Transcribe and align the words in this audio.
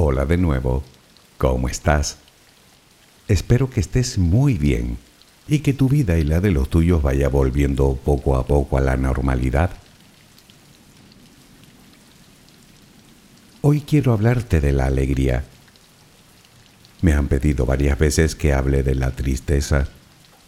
Hola 0.00 0.26
de 0.26 0.36
nuevo. 0.36 0.84
¿Cómo 1.38 1.68
estás? 1.68 2.18
Espero 3.26 3.68
que 3.68 3.80
estés 3.80 4.16
muy 4.16 4.56
bien 4.56 4.96
y 5.48 5.58
que 5.58 5.72
tu 5.72 5.88
vida 5.88 6.16
y 6.18 6.22
la 6.22 6.38
de 6.38 6.52
los 6.52 6.70
tuyos 6.70 7.02
vaya 7.02 7.28
volviendo 7.28 7.96
poco 8.04 8.36
a 8.36 8.46
poco 8.46 8.78
a 8.78 8.80
la 8.80 8.96
normalidad. 8.96 9.70
Hoy 13.60 13.80
quiero 13.80 14.12
hablarte 14.12 14.60
de 14.60 14.70
la 14.70 14.86
alegría. 14.86 15.42
Me 17.02 17.12
han 17.12 17.26
pedido 17.26 17.66
varias 17.66 17.98
veces 17.98 18.36
que 18.36 18.52
hable 18.52 18.84
de 18.84 18.94
la 18.94 19.10
tristeza. 19.10 19.88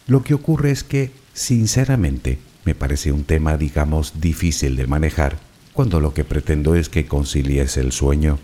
Lo 0.06 0.22
que 0.22 0.34
ocurre 0.34 0.70
es 0.70 0.84
que, 0.84 1.10
sinceramente, 1.32 2.38
me 2.64 2.76
parece 2.76 3.10
un 3.10 3.24
tema, 3.24 3.56
digamos, 3.56 4.20
difícil 4.20 4.76
de 4.76 4.86
manejar 4.86 5.38
cuando 5.72 5.98
lo 5.98 6.14
que 6.14 6.22
pretendo 6.22 6.76
es 6.76 6.88
que 6.88 7.06
concilies 7.06 7.76
el 7.78 7.90
sueño. 7.90 8.38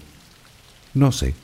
No 0.96 1.12
sé, 1.12 1.34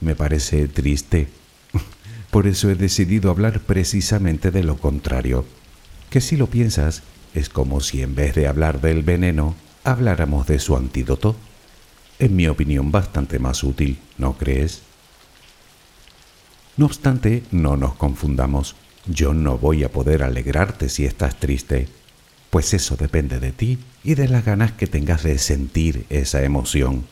me 0.00 0.16
parece 0.16 0.66
triste. 0.66 1.28
Por 2.30 2.46
eso 2.46 2.70
he 2.70 2.74
decidido 2.74 3.30
hablar 3.30 3.60
precisamente 3.60 4.50
de 4.50 4.64
lo 4.64 4.78
contrario, 4.78 5.44
que 6.08 6.22
si 6.22 6.38
lo 6.38 6.46
piensas, 6.46 7.02
es 7.34 7.50
como 7.50 7.82
si 7.82 8.00
en 8.00 8.14
vez 8.14 8.34
de 8.34 8.46
hablar 8.46 8.80
del 8.80 9.02
veneno, 9.02 9.56
habláramos 9.84 10.46
de 10.46 10.58
su 10.58 10.74
antídoto. 10.74 11.36
En 12.18 12.34
mi 12.34 12.46
opinión, 12.46 12.90
bastante 12.90 13.38
más 13.38 13.62
útil, 13.62 13.98
¿no 14.16 14.38
crees? 14.38 14.80
No 16.78 16.86
obstante, 16.86 17.42
no 17.50 17.76
nos 17.76 17.96
confundamos. 17.96 18.74
Yo 19.04 19.34
no 19.34 19.58
voy 19.58 19.84
a 19.84 19.92
poder 19.92 20.22
alegrarte 20.22 20.88
si 20.88 21.04
estás 21.04 21.38
triste, 21.38 21.88
pues 22.48 22.72
eso 22.72 22.96
depende 22.96 23.38
de 23.38 23.52
ti 23.52 23.78
y 24.02 24.14
de 24.14 24.28
las 24.28 24.46
ganas 24.46 24.72
que 24.72 24.86
tengas 24.86 25.24
de 25.24 25.36
sentir 25.36 26.06
esa 26.08 26.42
emoción 26.42 27.04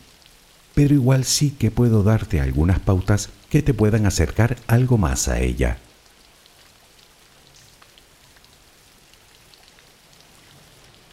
pero 0.74 0.94
igual 0.94 1.24
sí 1.24 1.50
que 1.50 1.70
puedo 1.70 2.02
darte 2.02 2.40
algunas 2.40 2.80
pautas 2.80 3.30
que 3.50 3.62
te 3.62 3.74
puedan 3.74 4.06
acercar 4.06 4.56
algo 4.66 4.96
más 4.98 5.28
a 5.28 5.40
ella. 5.40 5.78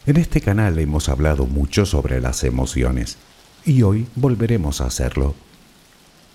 En 0.05 0.17
este 0.17 0.41
canal 0.41 0.79
hemos 0.79 1.09
hablado 1.09 1.45
mucho 1.45 1.85
sobre 1.85 2.21
las 2.21 2.43
emociones 2.43 3.17
y 3.65 3.83
hoy 3.83 4.07
volveremos 4.15 4.81
a 4.81 4.87
hacerlo. 4.87 5.35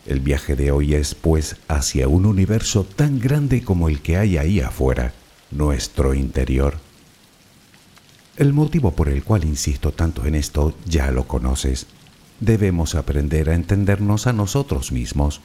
El 0.07 0.21
viaje 0.21 0.55
de 0.55 0.71
hoy 0.71 0.95
es 0.95 1.15
pues 1.15 1.57
hacia 1.67 2.07
un 2.07 2.27
universo 2.27 2.85
tan 2.85 3.19
grande 3.19 3.65
como 3.65 3.89
el 3.89 4.01
que 4.01 4.19
hay 4.19 4.37
ahí 4.37 4.61
afuera, 4.61 5.15
nuestro 5.51 6.13
interior. 6.15 6.77
El 8.37 8.53
motivo 8.53 8.91
por 8.91 9.09
el 9.09 9.25
cual 9.25 9.45
insisto 9.45 9.93
tanto 9.93 10.27
en 10.27 10.35
esto 10.35 10.77
ya 10.85 11.11
lo 11.11 11.27
conoces 11.27 11.87
debemos 12.41 12.95
aprender 12.95 13.51
a 13.51 13.55
entendernos 13.55 14.27
a 14.27 14.33
nosotros 14.33 14.93
mismos. 14.93 15.41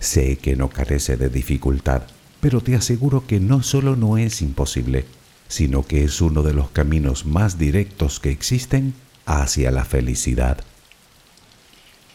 Sé 0.00 0.36
que 0.36 0.56
no 0.56 0.68
carece 0.68 1.16
de 1.16 1.28
dificultad, 1.28 2.02
pero 2.40 2.60
te 2.60 2.74
aseguro 2.74 3.26
que 3.26 3.40
no 3.40 3.62
solo 3.62 3.96
no 3.96 4.18
es 4.18 4.42
imposible, 4.42 5.06
sino 5.48 5.86
que 5.86 6.04
es 6.04 6.20
uno 6.20 6.42
de 6.42 6.52
los 6.52 6.70
caminos 6.70 7.26
más 7.26 7.58
directos 7.58 8.20
que 8.20 8.30
existen 8.30 8.94
hacia 9.26 9.70
la 9.70 9.84
felicidad. 9.84 10.58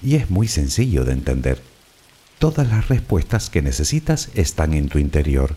Y 0.02 0.16
es 0.16 0.30
muy 0.30 0.48
sencillo 0.48 1.04
de 1.04 1.14
entender. 1.14 1.62
Todas 2.38 2.70
las 2.70 2.88
respuestas 2.88 3.50
que 3.50 3.62
necesitas 3.62 4.30
están 4.34 4.74
en 4.74 4.88
tu 4.88 4.98
interior. 4.98 5.56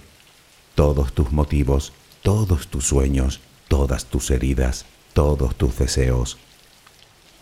Todos 0.75 1.13
tus 1.13 1.33
motivos, 1.33 1.93
todos 2.23 2.69
tus 2.69 2.87
sueños, 2.87 3.41
todas 3.69 4.07
tus 4.07 4.31
heridas, 4.31 4.87
todos 5.13 5.55
tus 5.57 5.79
deseos. 5.79 6.39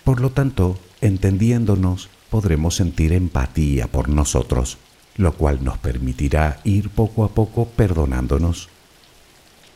Por 0.05 0.21
lo 0.21 0.31
tanto, 0.31 0.79
entendiéndonos, 1.01 2.09
podremos 2.31 2.77
sentir 2.77 3.13
empatía 3.13 3.89
por 3.89 4.09
nosotros, 4.09 4.79
lo 5.17 5.35
cual 5.35 5.63
nos 5.63 5.79
permitirá 5.79 6.61
ir 6.65 6.89
poco 6.89 7.25
a 7.25 7.29
poco 7.29 7.67
perdonándonos. 7.67 8.69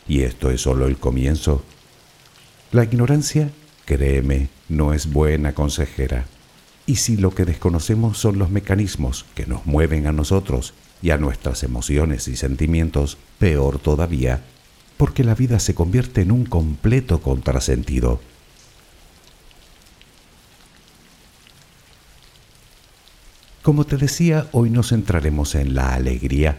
Y 0.09 0.23
esto 0.23 0.51
es 0.51 0.63
solo 0.63 0.87
el 0.87 0.97
comienzo. 0.97 1.63
La 2.73 2.85
ignorancia, 2.85 3.51
créeme, 3.85 4.49
no 4.69 4.93
es 4.93 5.13
buena 5.13 5.55
consejera. 5.55 6.27
Y 6.87 6.97
si 6.97 7.17
lo 7.17 7.35
que 7.35 7.45
desconocemos 7.45 8.19
son 8.19 8.39
los 8.39 8.51
mecanismos 8.51 9.25
que 9.35 9.47
nos 9.47 9.67
mueven 9.67 10.07
a 10.07 10.13
nosotros 10.13 10.75
y 11.03 11.11
a 11.11 11.17
nuestras 11.17 11.63
emociones 11.63 12.29
y 12.29 12.37
sentimientos, 12.37 13.17
peor 13.39 13.79
todavía, 13.79 14.43
porque 14.97 15.25
la 15.25 15.35
vida 15.35 15.59
se 15.59 15.75
convierte 15.75 16.23
en 16.23 16.31
un 16.31 16.45
completo 16.45 17.21
contrasentido 17.21 18.21
Como 23.65 23.87
te 23.87 23.97
decía, 23.97 24.47
hoy 24.53 24.69
nos 24.69 24.91
centraremos 24.91 25.55
en 25.55 25.75
la 25.75 25.95
alegría, 25.95 26.59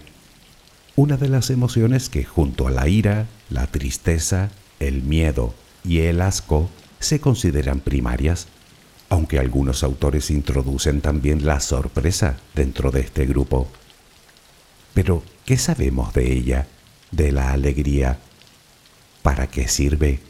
una 0.95 1.17
de 1.17 1.29
las 1.29 1.51
emociones 1.51 2.09
que 2.09 2.23
junto 2.23 2.67
a 2.67 2.71
la 2.71 2.87
ira, 2.87 3.27
la 3.51 3.67
tristeza, 3.67 4.49
el 4.79 5.03
miedo 5.03 5.53
y 5.83 5.99
el 5.99 6.19
asco 6.19 6.67
se 6.99 7.19
consideran 7.19 7.79
primarias, 7.79 8.47
aunque 9.07 9.37
algunos 9.37 9.83
autores 9.83 10.31
introducen 10.31 11.01
también 11.01 11.45
la 11.45 11.59
sorpresa 11.59 12.37
dentro 12.55 12.89
de 12.89 13.01
este 13.01 13.27
grupo. 13.27 13.67
Pero, 14.95 15.21
¿qué 15.45 15.59
sabemos 15.59 16.11
de 16.15 16.33
ella, 16.33 16.65
de 17.11 17.31
la 17.31 17.51
alegría? 17.51 18.17
¿Para 19.21 19.45
qué 19.45 19.67
sirve? 19.67 20.21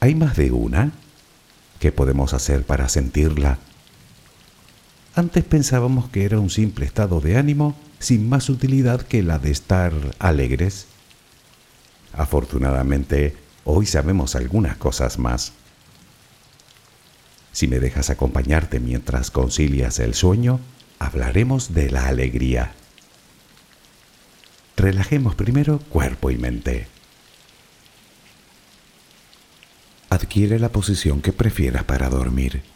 ¿Hay 0.00 0.14
más 0.14 0.36
de 0.36 0.50
una? 0.50 0.92
¿Qué 1.80 1.90
podemos 1.90 2.34
hacer 2.34 2.66
para 2.66 2.90
sentirla? 2.90 3.60
Antes 5.16 5.44
pensábamos 5.44 6.10
que 6.10 6.26
era 6.26 6.38
un 6.38 6.50
simple 6.50 6.84
estado 6.84 7.22
de 7.22 7.38
ánimo 7.38 7.74
sin 7.98 8.28
más 8.28 8.50
utilidad 8.50 9.00
que 9.00 9.22
la 9.22 9.38
de 9.38 9.50
estar 9.50 9.90
alegres. 10.18 10.88
Afortunadamente, 12.12 13.34
hoy 13.64 13.86
sabemos 13.86 14.36
algunas 14.36 14.76
cosas 14.76 15.18
más. 15.18 15.54
Si 17.50 17.66
me 17.66 17.80
dejas 17.80 18.10
acompañarte 18.10 18.78
mientras 18.78 19.30
concilias 19.30 20.00
el 20.00 20.12
sueño, 20.12 20.60
hablaremos 20.98 21.72
de 21.72 21.90
la 21.90 22.08
alegría. 22.08 22.74
Relajemos 24.76 25.34
primero 25.34 25.78
cuerpo 25.78 26.30
y 26.30 26.36
mente. 26.36 26.88
Adquiere 30.10 30.58
la 30.58 30.68
posición 30.68 31.22
que 31.22 31.32
prefieras 31.32 31.84
para 31.84 32.10
dormir. 32.10 32.75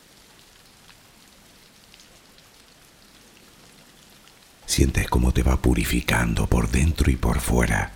Sientes 4.71 5.09
cómo 5.09 5.33
te 5.33 5.43
va 5.43 5.57
purificando 5.57 6.47
por 6.47 6.71
dentro 6.71 7.11
y 7.11 7.17
por 7.17 7.41
fuera. 7.41 7.91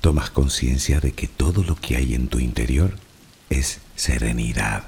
Tomas 0.00 0.30
conciencia 0.30 1.00
de 1.00 1.10
que 1.10 1.26
todo 1.26 1.64
lo 1.64 1.74
que 1.74 1.96
hay 1.96 2.14
en 2.14 2.28
tu 2.28 2.38
interior 2.38 2.94
es 3.50 3.80
serenidad 3.96 4.84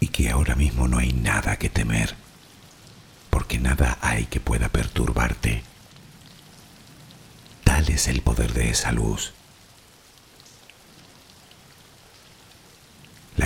y 0.00 0.08
que 0.08 0.30
ahora 0.30 0.56
mismo 0.56 0.88
no 0.88 0.98
hay 0.98 1.12
nada 1.12 1.60
que 1.60 1.70
temer, 1.70 2.16
porque 3.30 3.60
nada 3.60 3.98
hay 4.00 4.24
que 4.24 4.40
pueda 4.40 4.68
perturbarte. 4.68 5.62
Tal 7.62 7.88
es 7.88 8.08
el 8.08 8.20
poder 8.20 8.52
de 8.52 8.70
esa 8.70 8.90
luz. 8.90 9.32
La 13.36 13.45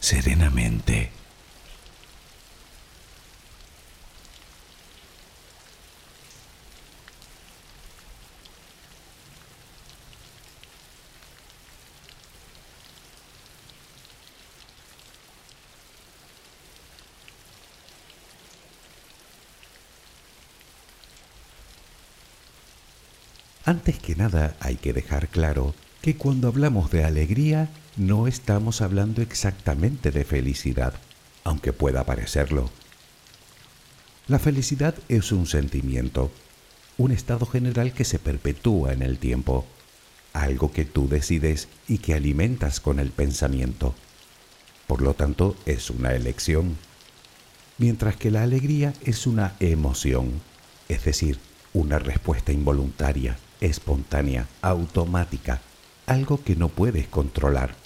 serenamente. 0.00 1.12
Antes 23.64 24.00
que 24.00 24.16
nada 24.16 24.56
hay 24.58 24.74
que 24.74 24.92
dejar 24.92 25.28
claro 25.28 25.74
que 26.00 26.16
cuando 26.16 26.48
hablamos 26.48 26.90
de 26.90 27.04
alegría 27.04 27.68
no 27.96 28.26
estamos 28.26 28.80
hablando 28.80 29.22
exactamente 29.22 30.10
de 30.10 30.24
felicidad, 30.24 30.94
aunque 31.44 31.72
pueda 31.72 32.04
parecerlo. 32.04 32.70
La 34.28 34.38
felicidad 34.38 34.94
es 35.08 35.32
un 35.32 35.46
sentimiento, 35.46 36.30
un 36.96 37.10
estado 37.12 37.46
general 37.46 37.92
que 37.92 38.04
se 38.04 38.18
perpetúa 38.18 38.92
en 38.92 39.02
el 39.02 39.18
tiempo, 39.18 39.66
algo 40.32 40.72
que 40.72 40.84
tú 40.84 41.08
decides 41.08 41.68
y 41.88 41.98
que 41.98 42.14
alimentas 42.14 42.80
con 42.80 42.98
el 43.00 43.10
pensamiento. 43.10 43.94
Por 44.86 45.02
lo 45.02 45.14
tanto, 45.14 45.56
es 45.66 45.90
una 45.90 46.14
elección. 46.14 46.76
Mientras 47.78 48.16
que 48.16 48.30
la 48.30 48.42
alegría 48.42 48.92
es 49.04 49.26
una 49.26 49.54
emoción, 49.60 50.40
es 50.88 51.04
decir, 51.04 51.38
una 51.72 51.98
respuesta 51.98 52.52
involuntaria 52.52 53.36
espontánea, 53.60 54.48
automática, 54.62 55.60
algo 56.10 56.42
que 56.42 56.56
no 56.56 56.68
puedes 56.68 57.06
controlar. 57.06 57.76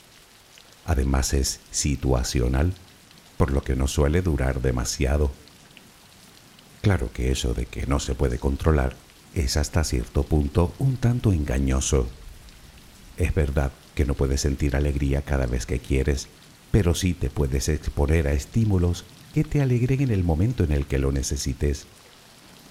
Además 0.86 1.34
es 1.34 1.60
situacional, 1.70 2.72
por 3.36 3.52
lo 3.52 3.62
que 3.62 3.76
no 3.76 3.86
suele 3.86 4.22
durar 4.22 4.62
demasiado. 4.62 5.30
Claro 6.80 7.12
que 7.12 7.30
eso 7.30 7.52
de 7.52 7.66
que 7.66 7.86
no 7.86 8.00
se 8.00 8.14
puede 8.14 8.38
controlar 8.38 8.96
es 9.34 9.58
hasta 9.58 9.84
cierto 9.84 10.22
punto 10.22 10.72
un 10.78 10.96
tanto 10.96 11.34
engañoso. 11.34 12.08
Es 13.18 13.34
verdad 13.34 13.72
que 13.94 14.06
no 14.06 14.14
puedes 14.14 14.40
sentir 14.40 14.74
alegría 14.74 15.20
cada 15.20 15.44
vez 15.44 15.66
que 15.66 15.78
quieres, 15.78 16.28
pero 16.70 16.94
sí 16.94 17.12
te 17.12 17.28
puedes 17.28 17.68
exponer 17.68 18.26
a 18.26 18.32
estímulos 18.32 19.04
que 19.34 19.44
te 19.44 19.60
alegren 19.60 20.00
en 20.00 20.10
el 20.10 20.24
momento 20.24 20.64
en 20.64 20.72
el 20.72 20.86
que 20.86 20.98
lo 20.98 21.12
necesites, 21.12 21.86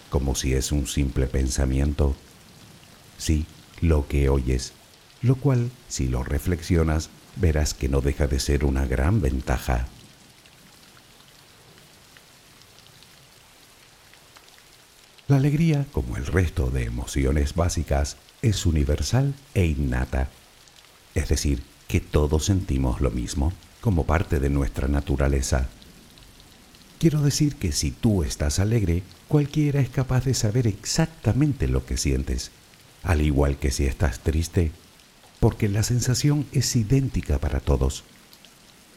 como 0.09 0.33
si 0.33 0.55
es 0.55 0.71
un 0.71 0.87
simple 0.87 1.27
pensamiento 1.27 2.15
sí, 3.19 3.45
lo 3.81 4.07
que 4.07 4.29
oyes, 4.29 4.73
lo 5.23 5.35
cual, 5.35 5.71
si 5.87 6.07
lo 6.07 6.23
reflexionas, 6.23 7.09
verás 7.37 7.73
que 7.73 7.89
no 7.89 8.01
deja 8.01 8.27
de 8.27 8.39
ser 8.39 8.63
una 8.65 8.85
gran 8.85 9.21
ventaja. 9.21 9.87
La 15.27 15.37
alegría, 15.37 15.87
como 15.91 16.17
el 16.17 16.27
resto 16.27 16.69
de 16.69 16.83
emociones 16.83 17.55
básicas, 17.55 18.17
es 18.41 18.65
universal 18.65 19.33
e 19.53 19.65
innata, 19.65 20.29
es 21.15 21.29
decir, 21.29 21.63
que 21.87 22.01
todos 22.01 22.45
sentimos 22.45 23.01
lo 23.01 23.09
mismo 23.09 23.53
como 23.81 24.05
parte 24.05 24.39
de 24.39 24.49
nuestra 24.49 24.87
naturaleza. 24.87 25.69
Quiero 26.99 27.21
decir 27.21 27.55
que 27.55 27.71
si 27.71 27.91
tú 27.91 28.23
estás 28.23 28.59
alegre, 28.59 29.03
cualquiera 29.27 29.79
es 29.79 29.89
capaz 29.89 30.25
de 30.25 30.33
saber 30.33 30.67
exactamente 30.67 31.67
lo 31.67 31.85
que 31.85 31.97
sientes 31.97 32.51
al 33.03 33.21
igual 33.21 33.57
que 33.57 33.69
si 33.69 33.85
estás 33.85 34.19
triste, 34.19 34.71
porque 35.43 35.67
la 35.67 35.83
sensación 35.83 36.45
es 36.53 36.73
idéntica 36.77 37.37
para 37.37 37.59
todos. 37.59 38.05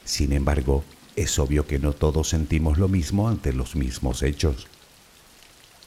Sin 0.04 0.32
embargo, 0.32 0.84
es 1.16 1.40
obvio 1.40 1.66
que 1.66 1.80
no 1.80 1.92
todos 1.92 2.28
sentimos 2.28 2.78
lo 2.78 2.86
mismo 2.86 3.28
ante 3.28 3.52
los 3.52 3.74
mismos 3.74 4.22
hechos. 4.22 4.68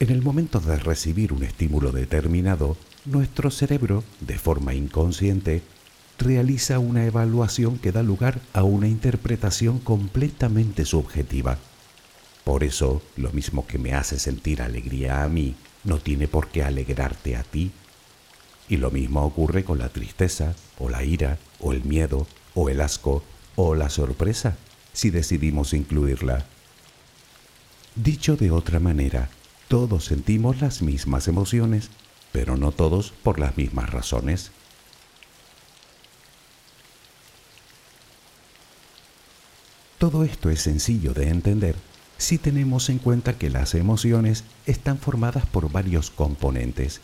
En 0.00 0.10
el 0.10 0.20
momento 0.20 0.60
de 0.60 0.76
recibir 0.76 1.32
un 1.32 1.44
estímulo 1.44 1.92
determinado, 1.92 2.76
nuestro 3.06 3.50
cerebro, 3.50 4.04
de 4.20 4.36
forma 4.36 4.74
inconsciente, 4.74 5.62
realiza 6.18 6.78
una 6.78 7.06
evaluación 7.06 7.78
que 7.78 7.90
da 7.90 8.02
lugar 8.02 8.38
a 8.52 8.62
una 8.62 8.86
interpretación 8.86 9.78
completamente 9.78 10.84
subjetiva. 10.84 11.56
Por 12.44 12.64
eso, 12.64 13.00
lo 13.16 13.32
mismo 13.32 13.66
que 13.66 13.78
me 13.78 13.94
hace 13.94 14.18
sentir 14.18 14.60
alegría 14.60 15.22
a 15.24 15.28
mí, 15.30 15.54
no 15.84 15.96
tiene 16.00 16.28
por 16.28 16.48
qué 16.48 16.64
alegrarte 16.64 17.34
a 17.36 17.44
ti. 17.44 17.72
Y 18.70 18.76
lo 18.76 18.90
mismo 18.90 19.24
ocurre 19.24 19.64
con 19.64 19.78
la 19.78 19.88
tristeza, 19.88 20.54
o 20.78 20.88
la 20.88 21.02
ira, 21.02 21.38
o 21.58 21.72
el 21.72 21.84
miedo, 21.84 22.26
o 22.54 22.70
el 22.70 22.80
asco, 22.80 23.22
o 23.56 23.74
la 23.74 23.90
sorpresa, 23.90 24.56
si 24.92 25.10
decidimos 25.10 25.74
incluirla. 25.74 26.46
Dicho 27.96 28.36
de 28.36 28.52
otra 28.52 28.78
manera, 28.78 29.28
todos 29.66 30.04
sentimos 30.04 30.60
las 30.60 30.82
mismas 30.82 31.26
emociones, 31.26 31.90
pero 32.30 32.56
no 32.56 32.70
todos 32.70 33.10
por 33.10 33.40
las 33.40 33.56
mismas 33.56 33.90
razones. 33.90 34.52
Todo 39.98 40.24
esto 40.24 40.48
es 40.48 40.62
sencillo 40.62 41.12
de 41.12 41.28
entender 41.28 41.74
si 42.18 42.38
tenemos 42.38 42.88
en 42.88 42.98
cuenta 42.98 43.36
que 43.36 43.50
las 43.50 43.74
emociones 43.74 44.44
están 44.64 44.98
formadas 44.98 45.44
por 45.46 45.72
varios 45.72 46.10
componentes. 46.10 47.00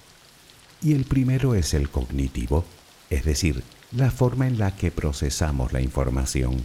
Y 0.83 0.93
el 0.93 1.05
primero 1.05 1.55
es 1.55 1.75
el 1.75 1.89
cognitivo, 1.89 2.65
es 3.11 3.25
decir, 3.25 3.63
la 3.93 4.11
forma 4.11 4.47
en 4.47 4.59
la 4.59 4.77
que 4.77 4.91
procesamos 4.91 5.73
la 5.73 5.81
información. 5.81 6.63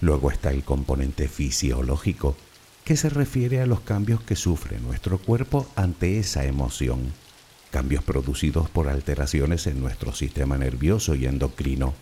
Luego 0.00 0.30
está 0.30 0.50
el 0.50 0.64
componente 0.64 1.28
fisiológico, 1.28 2.36
que 2.84 2.96
se 2.96 3.08
refiere 3.08 3.60
a 3.60 3.66
los 3.66 3.80
cambios 3.80 4.20
que 4.22 4.36
sufre 4.36 4.78
nuestro 4.80 5.18
cuerpo 5.18 5.68
ante 5.76 6.18
esa 6.18 6.44
emoción, 6.44 7.12
cambios 7.70 8.02
producidos 8.02 8.68
por 8.68 8.88
alteraciones 8.88 9.66
en 9.66 9.80
nuestro 9.80 10.12
sistema 10.12 10.58
nervioso 10.58 11.14
y 11.14 11.26
endocrino 11.26 11.94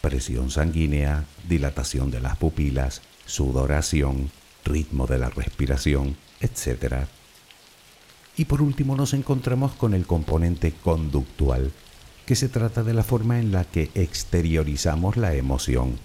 presión 0.00 0.50
sanguínea, 0.50 1.24
dilatación 1.48 2.10
de 2.10 2.20
las 2.20 2.36
pupilas, 2.36 3.02
sudoración, 3.26 4.30
ritmo 4.64 5.06
de 5.06 5.18
la 5.18 5.30
respiración, 5.30 6.16
etc. 6.40 7.06
Y 8.38 8.44
por 8.44 8.62
último 8.62 8.96
nos 8.96 9.14
encontramos 9.14 9.72
con 9.72 9.94
el 9.94 10.06
componente 10.06 10.72
conductual, 10.72 11.72
que 12.24 12.36
se 12.36 12.48
trata 12.48 12.84
de 12.84 12.94
la 12.94 13.02
forma 13.02 13.40
en 13.40 13.50
la 13.50 13.64
que 13.64 13.90
exteriorizamos 13.96 15.16
la 15.16 15.34
emoción, 15.34 15.98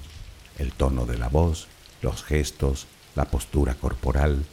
el 0.57 0.73
tono 0.73 1.05
de 1.05 1.19
la 1.19 1.29
voz, 1.29 1.67
los 2.01 2.23
gestos, 2.23 2.87
la 3.15 3.25
postura 3.25 3.75
corporal. 3.75 4.45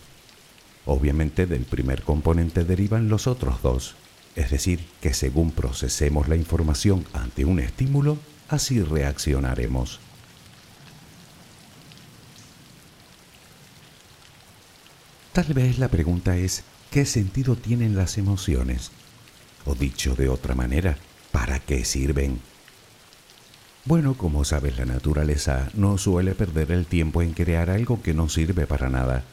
Obviamente 0.85 1.47
del 1.47 1.65
primer 1.65 2.03
componente 2.03 2.65
derivan 2.65 3.09
los 3.09 3.27
otros 3.27 3.63
dos, 3.63 3.95
es 4.37 4.51
decir, 4.51 4.87
que 5.01 5.15
según 5.15 5.51
procesemos 5.51 6.29
la 6.29 6.37
información 6.37 7.07
ante 7.15 7.47
un 7.47 7.61
estímulo, 7.61 8.19
así 8.51 8.83
reaccionaremos. 8.83 10.01
Tal 15.33 15.55
vez 15.55 15.79
la 15.79 15.89
pregunta 15.89 16.37
es, 16.37 16.65
¿qué 16.91 17.07
sentido 17.07 17.57
tienen 17.57 17.97
las 17.97 18.19
emociones? 18.19 18.91
O 19.65 19.75
dicho 19.75 20.15
de 20.17 20.29
otra 20.29 20.55
manera, 20.55 20.99
¿para 21.33 21.61
qué 21.61 21.85
sirven? 21.85 22.41
Bueno, 23.85 24.15
como 24.15 24.45
sabes, 24.45 24.77
la 24.77 24.85
naturaleza 24.85 25.71
no 25.75 25.97
suele 25.99 26.35
perder 26.35 26.73
el 26.73 26.87
tiempo 26.87 27.23
en 27.23 27.33
crear 27.33 27.71
algo 27.71 28.03
que 28.03 28.13
no 28.13 28.29
sirve 28.29 28.67
para 28.67 28.91
nada. 28.91 29.25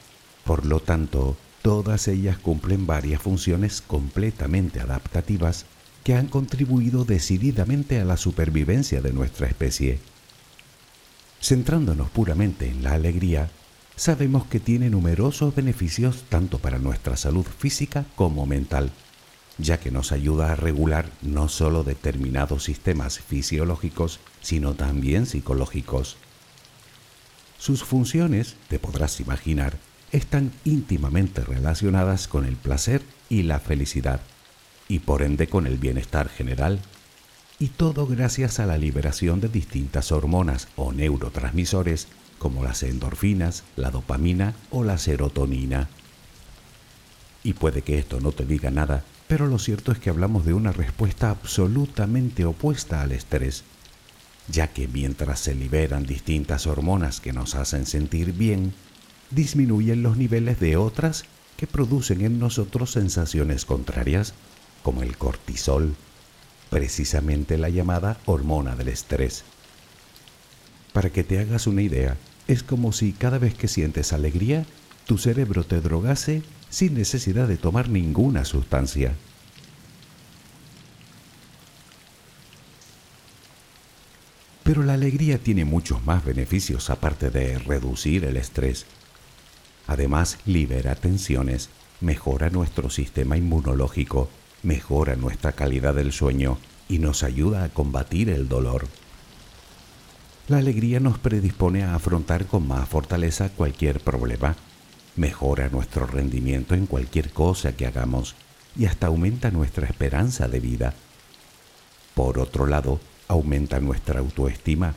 Por 0.45 0.65
lo 0.65 0.79
tanto, 0.79 1.35
todas 1.61 2.07
ellas 2.07 2.37
cumplen 2.37 2.87
varias 2.87 3.21
funciones 3.21 3.81
completamente 3.81 4.79
adaptativas 4.79 5.65
que 6.03 6.13
han 6.13 6.27
contribuido 6.27 7.03
decididamente 7.03 7.99
a 7.99 8.05
la 8.05 8.15
supervivencia 8.15 9.01
de 9.01 9.11
nuestra 9.11 9.47
especie. 9.47 9.99
Centrándonos 11.41 12.09
puramente 12.09 12.69
en 12.69 12.83
la 12.83 12.93
alegría, 12.93 13.49
sabemos 13.97 14.45
que 14.45 14.59
tiene 14.59 14.89
numerosos 14.89 15.53
beneficios 15.53 16.23
tanto 16.29 16.59
para 16.59 16.77
nuestra 16.77 17.17
salud 17.17 17.45
física 17.45 18.05
como 18.15 18.45
mental, 18.45 18.91
ya 19.57 19.79
que 19.79 19.91
nos 19.91 20.11
ayuda 20.11 20.51
a 20.51 20.55
regular 20.55 21.09
no 21.23 21.49
solo 21.49 21.83
determinados 21.83 22.63
sistemas 22.63 23.19
fisiológicos, 23.19 24.19
sino 24.39 24.75
también 24.75 25.25
psicológicos. 25.25 26.15
Sus 27.57 27.83
funciones, 27.83 28.55
te 28.69 28.77
podrás 28.77 29.19
imaginar, 29.19 29.77
están 30.11 30.51
íntimamente 30.63 31.41
relacionadas 31.41 32.27
con 32.27 32.45
el 32.45 32.55
placer 32.55 33.01
y 33.29 33.43
la 33.43 33.59
felicidad 33.59 34.21
y 34.87 34.99
por 34.99 35.23
ende 35.23 35.47
con 35.47 35.65
el 35.65 35.77
bienestar 35.77 36.29
general. 36.29 36.79
Y 37.59 37.69
todo 37.69 38.05
gracias 38.05 38.59
a 38.59 38.67
la 38.67 38.77
liberación 38.77 39.41
de 39.41 39.49
distintas 39.49 40.11
hormonas 40.11 40.67
o 40.75 40.93
neurotransmisores 40.93 42.07
como 42.37 42.63
las 42.63 42.83
endorfinas, 42.83 43.63
la 43.75 43.91
dopamina 43.91 44.53
o 44.71 44.83
la 44.83 44.97
serotonina. 44.97 45.89
Y 47.43 47.53
puede 47.53 47.81
que 47.81 47.97
esto 47.97 48.19
no 48.19 48.31
te 48.31 48.45
diga 48.45 48.71
nada, 48.71 49.03
pero 49.27 49.47
lo 49.47 49.59
cierto 49.59 49.91
es 49.91 49.99
que 49.99 50.09
hablamos 50.09 50.45
de 50.45 50.53
una 50.53 50.71
respuesta 50.71 51.29
absolutamente 51.29 52.45
opuesta 52.45 53.01
al 53.01 53.11
estrés, 53.11 53.63
ya 54.49 54.67
que 54.67 54.87
mientras 54.87 55.39
se 55.39 55.55
liberan 55.55 56.05
distintas 56.05 56.67
hormonas 56.67 57.19
que 57.19 57.33
nos 57.33 57.55
hacen 57.55 57.85
sentir 57.85 58.33
bien, 58.33 58.73
disminuyen 59.29 60.03
los 60.03 60.17
niveles 60.17 60.59
de 60.59 60.77
otras 60.77 61.25
que 61.57 61.67
producen 61.67 62.21
en 62.21 62.39
nosotros 62.39 62.91
sensaciones 62.91 63.65
contrarias 63.65 64.33
como 64.83 65.03
el 65.03 65.17
cortisol, 65.17 65.95
precisamente 66.69 67.57
la 67.57 67.69
llamada 67.69 68.17
hormona 68.25 68.75
del 68.75 68.89
estrés. 68.89 69.43
Para 70.93 71.09
que 71.09 71.23
te 71.23 71.39
hagas 71.39 71.67
una 71.67 71.81
idea, 71.81 72.15
es 72.47 72.63
como 72.63 72.91
si 72.91 73.13
cada 73.13 73.37
vez 73.37 73.53
que 73.53 73.67
sientes 73.67 74.13
alegría, 74.13 74.65
tu 75.05 75.17
cerebro 75.17 75.63
te 75.63 75.81
drogase 75.81 76.43
sin 76.69 76.95
necesidad 76.95 77.47
de 77.47 77.57
tomar 77.57 77.89
ninguna 77.89 78.45
sustancia. 78.45 79.13
Pero 84.63 84.83
la 84.83 84.93
alegría 84.93 85.37
tiene 85.37 85.63
muchos 85.63 86.05
más 86.05 86.25
beneficios 86.25 86.89
aparte 86.89 87.29
de 87.29 87.57
reducir 87.57 88.25
el 88.25 88.35
estrés. 88.35 88.85
Además, 89.87 90.37
libera 90.45 90.95
tensiones, 90.95 91.69
mejora 92.01 92.49
nuestro 92.49 92.89
sistema 92.89 93.37
inmunológico 93.37 94.29
mejora 94.63 95.15
nuestra 95.15 95.53
calidad 95.53 95.93
del 95.95 96.11
sueño 96.11 96.57
y 96.89 96.99
nos 96.99 97.23
ayuda 97.23 97.63
a 97.63 97.69
combatir 97.69 98.29
el 98.29 98.47
dolor. 98.47 98.87
La 100.47 100.59
alegría 100.59 101.01
nos 101.01 101.17
predispone 101.17 101.83
a 101.83 101.93
afrontar 101.93 102.45
con 102.45 102.65
más 102.65 102.87
fortaleza 102.87 103.49
cualquier 103.49 103.99
problema, 103.99 104.55
mejora 105.17 105.67
nuestro 105.67 106.07
rendimiento 106.07 106.73
en 106.73 106.85
cualquier 106.85 107.31
cosa 107.31 107.75
que 107.75 107.85
hagamos 107.85 108.33
y 108.73 108.85
hasta 108.85 109.07
aumenta 109.07 109.51
nuestra 109.51 109.87
esperanza 109.87 110.47
de 110.47 110.61
vida. 110.61 110.93
Por 112.15 112.39
otro 112.39 112.65
lado, 112.65 113.01
aumenta 113.27 113.81
nuestra 113.81 114.21
autoestima, 114.21 114.93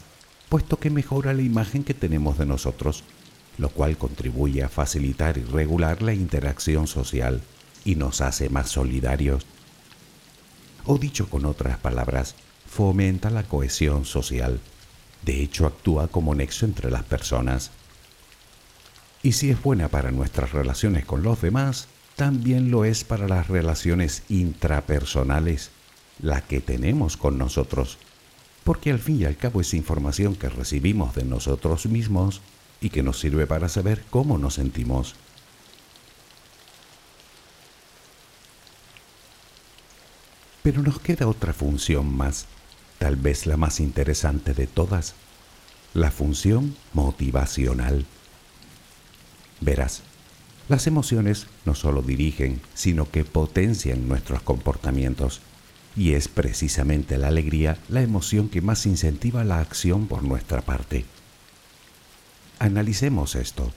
puesto 0.48 0.78
que 0.78 0.88
mejora 0.88 1.34
la 1.34 1.42
imagen 1.42 1.82
que 1.82 1.94
tenemos 1.94 2.38
de 2.38 2.46
nosotros, 2.46 3.02
lo 3.58 3.70
cual 3.70 3.96
contribuye 3.96 4.62
a 4.62 4.68
facilitar 4.68 5.36
y 5.36 5.42
regular 5.42 6.00
la 6.00 6.14
interacción 6.14 6.86
social 6.86 7.42
y 7.84 7.96
nos 7.96 8.20
hace 8.20 8.50
más 8.50 8.68
solidarios. 8.68 9.46
O 10.84 10.96
dicho 10.96 11.28
con 11.28 11.44
otras 11.44 11.76
palabras, 11.78 12.36
fomenta 12.68 13.30
la 13.30 13.42
cohesión 13.42 14.04
social. 14.04 14.60
De 15.22 15.42
hecho, 15.42 15.66
actúa 15.66 16.09
como 16.09 16.35
nexo 16.35 16.64
entre 16.64 16.90
las 16.90 17.02
personas. 17.02 17.70
Y 19.22 19.33
si 19.33 19.50
es 19.50 19.62
buena 19.62 19.88
para 19.88 20.11
nuestras 20.11 20.52
relaciones 20.52 21.04
con 21.04 21.22
los 21.22 21.42
demás, 21.42 21.88
también 22.16 22.70
lo 22.70 22.85
es 22.85 23.04
para 23.04 23.28
las 23.28 23.48
relaciones 23.48 24.22
intrapersonales, 24.28 25.70
la 26.20 26.40
que 26.40 26.61
tenemos 26.61 27.16
con 27.16 27.38
nosotros. 27.38 27.98
Porque 28.64 28.90
al 28.90 28.98
fin 28.98 29.20
y 29.20 29.24
al 29.24 29.37
cabo 29.37 29.61
es 29.61 29.74
información 29.74 30.37
que 30.37 30.48
recibimos 30.48 31.14
de 31.14 31.24
nosotros 31.24 31.87
mismos 31.87 32.40
y 32.80 32.90
que 32.90 33.02
nos 33.02 33.18
sirve 33.18 33.46
para 33.46 33.68
saber 33.68 34.04
cómo 34.11 34.38
nos 34.38 34.54
sentimos. 34.54 35.14
Pero 40.62 40.83
nos 40.83 41.00
queda 41.00 41.26
otra 41.26 41.52
función 41.52 42.14
más, 42.14 42.46
tal 43.00 43.16
vez 43.16 43.46
la 43.46 43.56
más 43.56 43.80
interesante 43.80 44.52
de 44.52 44.66
todas, 44.66 45.14
la 45.94 46.10
función 46.10 46.76
motivacional. 46.92 48.04
Verás, 49.62 50.02
las 50.68 50.86
emociones 50.86 51.46
no 51.64 51.74
solo 51.74 52.02
dirigen, 52.02 52.60
sino 52.74 53.10
que 53.10 53.24
potencian 53.24 54.06
nuestros 54.06 54.42
comportamientos, 54.42 55.40
y 55.96 56.12
es 56.12 56.28
precisamente 56.28 57.16
la 57.16 57.28
alegría 57.28 57.78
la 57.88 58.02
emoción 58.02 58.50
que 58.50 58.60
más 58.60 58.84
incentiva 58.84 59.44
la 59.44 59.60
acción 59.60 60.06
por 60.06 60.22
nuestra 60.22 60.60
parte. 60.60 61.06
Analicemos 62.58 63.34
esto. 63.34 63.72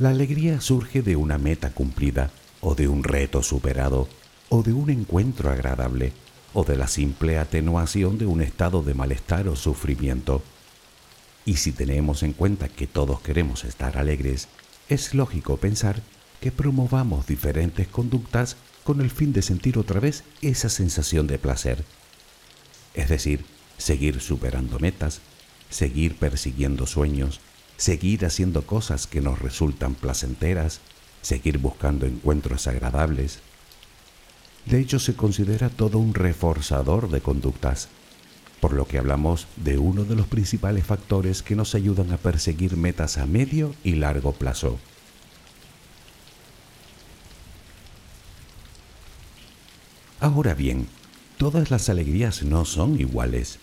La 0.00 0.10
alegría 0.10 0.60
surge 0.60 1.02
de 1.02 1.14
una 1.14 1.38
meta 1.38 1.70
cumplida, 1.70 2.32
o 2.60 2.74
de 2.74 2.88
un 2.88 3.04
reto 3.04 3.44
superado, 3.44 4.08
o 4.48 4.64
de 4.64 4.72
un 4.72 4.90
encuentro 4.90 5.50
agradable, 5.50 6.12
o 6.52 6.64
de 6.64 6.76
la 6.76 6.88
simple 6.88 7.38
atenuación 7.38 8.18
de 8.18 8.26
un 8.26 8.40
estado 8.40 8.82
de 8.82 8.94
malestar 8.94 9.48
o 9.48 9.56
sufrimiento. 9.56 10.42
Y 11.44 11.56
si 11.56 11.72
tenemos 11.72 12.22
en 12.22 12.32
cuenta 12.32 12.68
que 12.68 12.86
todos 12.86 13.20
queremos 13.20 13.64
estar 13.64 13.98
alegres, 13.98 14.48
es 14.88 15.14
lógico 15.14 15.56
pensar 15.56 16.02
que 16.40 16.52
promovamos 16.52 17.26
diferentes 17.26 17.88
conductas 17.88 18.56
con 18.84 19.00
el 19.00 19.10
fin 19.10 19.32
de 19.32 19.42
sentir 19.42 19.78
otra 19.78 20.00
vez 20.00 20.24
esa 20.40 20.68
sensación 20.68 21.26
de 21.26 21.38
placer. 21.38 21.84
Es 22.94 23.08
decir, 23.08 23.44
seguir 23.76 24.20
superando 24.20 24.78
metas, 24.78 25.20
seguir 25.70 26.16
persiguiendo 26.16 26.86
sueños, 26.86 27.40
seguir 27.76 28.24
haciendo 28.24 28.66
cosas 28.66 29.06
que 29.06 29.20
nos 29.20 29.38
resultan 29.40 29.94
placenteras, 29.94 30.80
seguir 31.22 31.58
buscando 31.58 32.06
encuentros 32.06 32.66
agradables. 32.66 33.40
De 34.68 34.78
hecho, 34.78 34.98
se 34.98 35.16
considera 35.16 35.70
todo 35.70 35.98
un 35.98 36.12
reforzador 36.12 37.08
de 37.08 37.22
conductas, 37.22 37.88
por 38.60 38.74
lo 38.74 38.86
que 38.86 38.98
hablamos 38.98 39.46
de 39.56 39.78
uno 39.78 40.04
de 40.04 40.14
los 40.14 40.26
principales 40.26 40.84
factores 40.84 41.42
que 41.42 41.56
nos 41.56 41.74
ayudan 41.74 42.12
a 42.12 42.18
perseguir 42.18 42.76
metas 42.76 43.16
a 43.16 43.24
medio 43.24 43.74
y 43.82 43.94
largo 43.94 44.32
plazo. 44.32 44.78
Ahora 50.20 50.52
bien, 50.52 50.86
todas 51.38 51.70
las 51.70 51.88
alegrías 51.88 52.42
no 52.42 52.66
son 52.66 53.00
iguales, 53.00 53.60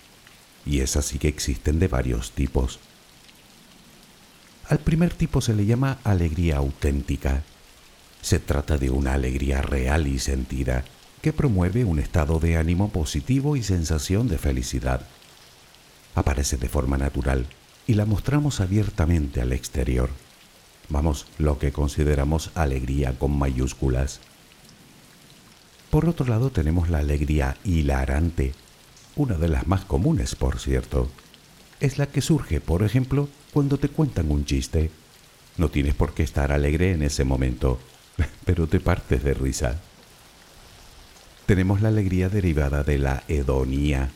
y 0.65 0.79
es 0.79 0.95
así 0.95 1.19
que 1.19 1.27
existen 1.27 1.77
de 1.77 1.87
varios 1.87 2.31
tipos. 2.31 2.79
Al 4.69 4.79
primer 4.79 5.13
tipo 5.13 5.39
se 5.39 5.53
le 5.53 5.67
llama 5.67 5.99
alegría 6.03 6.57
auténtica. 6.57 7.43
Se 8.23 8.39
trata 8.39 8.79
de 8.79 8.89
una 8.89 9.13
alegría 9.13 9.61
real 9.61 10.07
y 10.07 10.17
sentida 10.17 10.83
que 11.25 11.33
promueve 11.33 11.83
un 11.85 11.97
estado 11.97 12.39
de 12.39 12.55
ánimo 12.55 12.89
positivo 12.89 13.55
y 13.55 13.63
sensación 13.63 14.27
de 14.27 14.37
felicidad. 14.37 15.07
Aparece 16.13 16.55
de 16.57 16.69
forma 16.69 16.99
natural 16.99 17.47
y 17.87 17.95
la 17.95 18.05
mostramos 18.05 18.61
abiertamente 18.61 19.41
al 19.41 19.51
exterior. 19.51 20.11
Vamos, 20.87 21.25
lo 21.39 21.57
que 21.57 21.71
consideramos 21.71 22.51
alegría 22.53 23.17
con 23.17 23.35
mayúsculas. 23.35 24.19
Por 25.89 26.07
otro 26.07 26.27
lado 26.27 26.51
tenemos 26.51 26.91
la 26.91 26.99
alegría 26.99 27.57
hilarante, 27.63 28.53
una 29.15 29.39
de 29.39 29.47
las 29.47 29.65
más 29.65 29.83
comunes, 29.83 30.35
por 30.35 30.59
cierto. 30.59 31.09
Es 31.79 31.97
la 31.97 32.05
que 32.05 32.21
surge, 32.21 32.61
por 32.61 32.83
ejemplo, 32.83 33.29
cuando 33.51 33.79
te 33.79 33.89
cuentan 33.89 34.29
un 34.29 34.45
chiste. 34.45 34.91
No 35.57 35.69
tienes 35.69 35.95
por 35.95 36.13
qué 36.13 36.21
estar 36.21 36.51
alegre 36.51 36.91
en 36.91 37.01
ese 37.01 37.23
momento, 37.23 37.79
pero 38.45 38.67
te 38.67 38.79
partes 38.79 39.23
de 39.23 39.33
risa. 39.33 39.81
Tenemos 41.45 41.81
la 41.81 41.89
alegría 41.89 42.27
derivada 42.27 42.83
de 42.83 42.97
la 42.97 43.23
hedonía, 43.27 44.09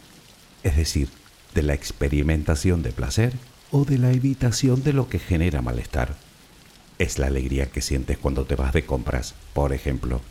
es 0.64 0.76
decir, 0.78 1.10
de 1.54 1.62
la 1.62 1.76
experimentación 1.76 2.82
de 2.82 2.92
placer 2.92 3.34
o 3.72 3.86
de 3.86 4.00
la 4.00 4.12
evitación 4.12 4.84
de 4.84 4.94
lo 4.94 5.10
que 5.10 5.20
genera 5.20 5.62
malestar. 5.62 6.16
Es 6.98 7.20
la 7.20 7.28
alegría 7.28 7.70
que 7.70 7.82
sientes 7.82 8.18
cuando 8.18 8.46
te 8.46 8.56
vas 8.56 8.74
de 8.74 8.84
compras, 8.84 9.36
por 9.54 9.74
ejemplo. 9.74 10.22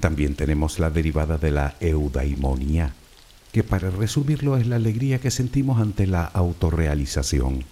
También 0.00 0.36
tenemos 0.36 0.78
la 0.78 0.88
derivada 0.88 1.36
de 1.36 1.50
la 1.50 1.76
eudaimonía, 1.80 2.94
que 3.52 3.62
para 3.62 3.90
resumirlo 3.90 4.56
es 4.56 4.66
la 4.66 4.76
alegría 4.76 5.20
que 5.20 5.30
sentimos 5.30 5.82
ante 5.82 6.06
la 6.06 6.24
autorrealización. 6.24 7.64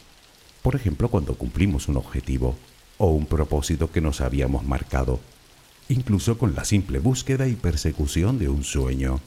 Por 0.60 0.76
ejemplo, 0.76 1.08
cuando 1.08 1.34
cumplimos 1.34 1.88
un 1.88 1.96
objetivo 1.96 2.56
o 2.98 3.06
un 3.06 3.24
propósito 3.24 3.90
que 3.90 4.02
nos 4.02 4.20
habíamos 4.20 4.66
marcado, 4.66 5.18
incluso 5.88 6.38
con 6.38 6.54
la 6.54 6.64
simple 6.64 6.98
búsqueda 6.98 7.46
y 7.46 7.54
persecución 7.54 8.38
de 8.38 8.48
un 8.48 8.64
sueño. 8.64 9.20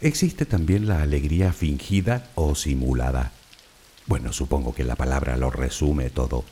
Existe 0.00 0.46
también 0.46 0.86
la 0.86 1.02
alegría 1.02 1.52
fingida 1.52 2.30
o 2.36 2.54
simulada. 2.54 3.32
Bueno, 4.06 4.32
supongo 4.32 4.72
que 4.72 4.84
la 4.84 4.94
palabra 4.94 5.36
lo 5.36 5.50
resume 5.50 6.08
todo. 6.08 6.44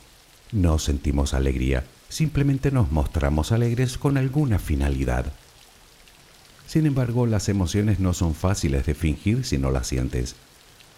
No 0.51 0.79
sentimos 0.79 1.33
alegría, 1.33 1.85
simplemente 2.09 2.71
nos 2.71 2.91
mostramos 2.91 3.53
alegres 3.53 3.97
con 3.97 4.17
alguna 4.17 4.59
finalidad. 4.59 5.31
Sin 6.67 6.85
embargo, 6.85 7.25
las 7.25 7.47
emociones 7.47 7.99
no 7.99 8.13
son 8.13 8.35
fáciles 8.35 8.85
de 8.85 8.93
fingir 8.93 9.45
si 9.45 9.57
no 9.57 9.71
las 9.71 9.87
sientes. 9.87 10.35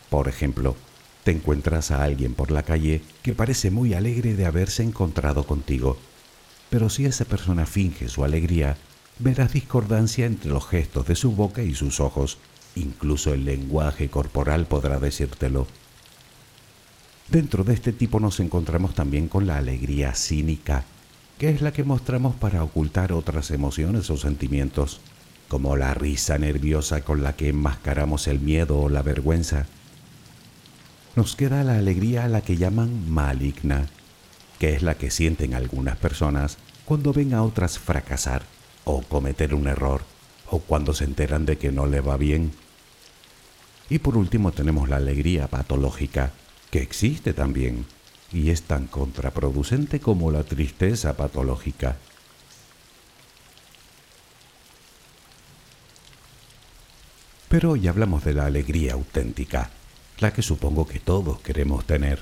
Por 0.10 0.28
ejemplo, 0.28 0.76
te 1.24 1.32
encuentras 1.32 1.92
a 1.92 2.04
alguien 2.04 2.34
por 2.34 2.52
la 2.52 2.64
calle 2.64 3.02
que 3.22 3.34
parece 3.34 3.72
muy 3.72 3.94
alegre 3.94 4.36
de 4.36 4.46
haberse 4.46 4.84
encontrado 4.84 5.46
contigo, 5.46 5.98
pero 6.70 6.90
si 6.90 7.06
esa 7.06 7.26
persona 7.26 7.66
finge 7.66 8.08
su 8.10 8.24
alegría, 8.24 8.78
verás 9.18 9.54
discordancia 9.54 10.26
entre 10.26 10.52
los 10.52 10.68
gestos 10.68 11.08
de 11.08 11.16
su 11.16 11.32
boca 11.32 11.62
y 11.62 11.76
sus 11.76 12.00
ojos, 12.00 12.38
incluso 12.76 13.34
el 13.34 13.46
lenguaje 13.46 14.10
corporal 14.10 14.66
podrá 14.66 15.00
decírtelo. 15.00 15.68
Dentro 17.30 17.64
de 17.64 17.74
este 17.74 17.94
tipo 17.94 18.20
nos 18.20 18.40
encontramos 18.40 18.96
también 18.96 19.28
con 19.28 19.46
la 19.46 19.58
alegría 19.58 20.14
cínica, 20.16 20.86
que 21.38 21.50
es 21.50 21.62
la 21.62 21.72
que 21.72 21.84
mostramos 21.84 22.36
para 22.36 22.64
ocultar 22.64 23.14
otras 23.14 23.52
emociones 23.52 24.10
o 24.10 24.18
sentimientos, 24.18 25.00
como 25.48 25.76
la 25.76 25.94
risa 25.94 26.38
nerviosa 26.38 27.02
con 27.02 27.24
la 27.24 27.36
que 27.36 27.50
enmascaramos 27.50 28.28
el 28.28 28.40
miedo 28.40 28.80
o 28.80 28.90
la 28.90 29.02
vergüenza. 29.02 29.68
Nos 31.20 31.36
queda 31.36 31.66
la 31.66 31.78
alegría 31.78 32.24
a 32.24 32.28
la 32.30 32.40
que 32.40 32.56
llaman 32.56 33.12
maligna, 33.12 33.88
que 34.58 34.74
es 34.74 34.84
la 34.84 34.96
que 34.96 35.12
sienten 35.12 35.54
algunas 35.54 35.98
personas 35.98 36.58
cuando 36.86 37.12
ven 37.12 37.34
a 37.34 37.44
otras 37.44 37.78
fracasar 37.78 38.44
o 38.86 39.02
cometer 39.02 39.54
un 39.54 39.68
error 39.68 40.02
o 40.50 40.60
cuando 40.60 40.94
se 40.94 41.04
enteran 41.04 41.46
de 41.46 41.58
que 41.58 41.74
no 41.74 41.88
le 41.88 42.00
va 42.00 42.16
bien. 42.16 42.54
Y 43.90 44.00
por 44.00 44.16
último 44.16 44.54
tenemos 44.54 44.88
la 44.88 44.96
alegría 44.96 45.50
patológica, 45.50 46.32
que 46.72 46.82
existe 46.82 47.34
también 47.34 47.86
y 48.32 48.52
es 48.52 48.62
tan 48.62 48.88
contraproducente 48.88 50.00
como 50.00 50.32
la 50.32 50.46
tristeza 50.46 51.18
patológica. 51.18 51.98
Pero 57.50 57.72
hoy 57.72 57.90
hablamos 57.90 58.24
de 58.24 58.36
la 58.36 58.46
alegría 58.46 58.94
auténtica, 58.94 59.70
la 60.20 60.34
que 60.34 60.42
supongo 60.42 60.88
que 60.88 61.00
todos 61.00 61.40
queremos 61.42 61.86
tener. 61.86 62.20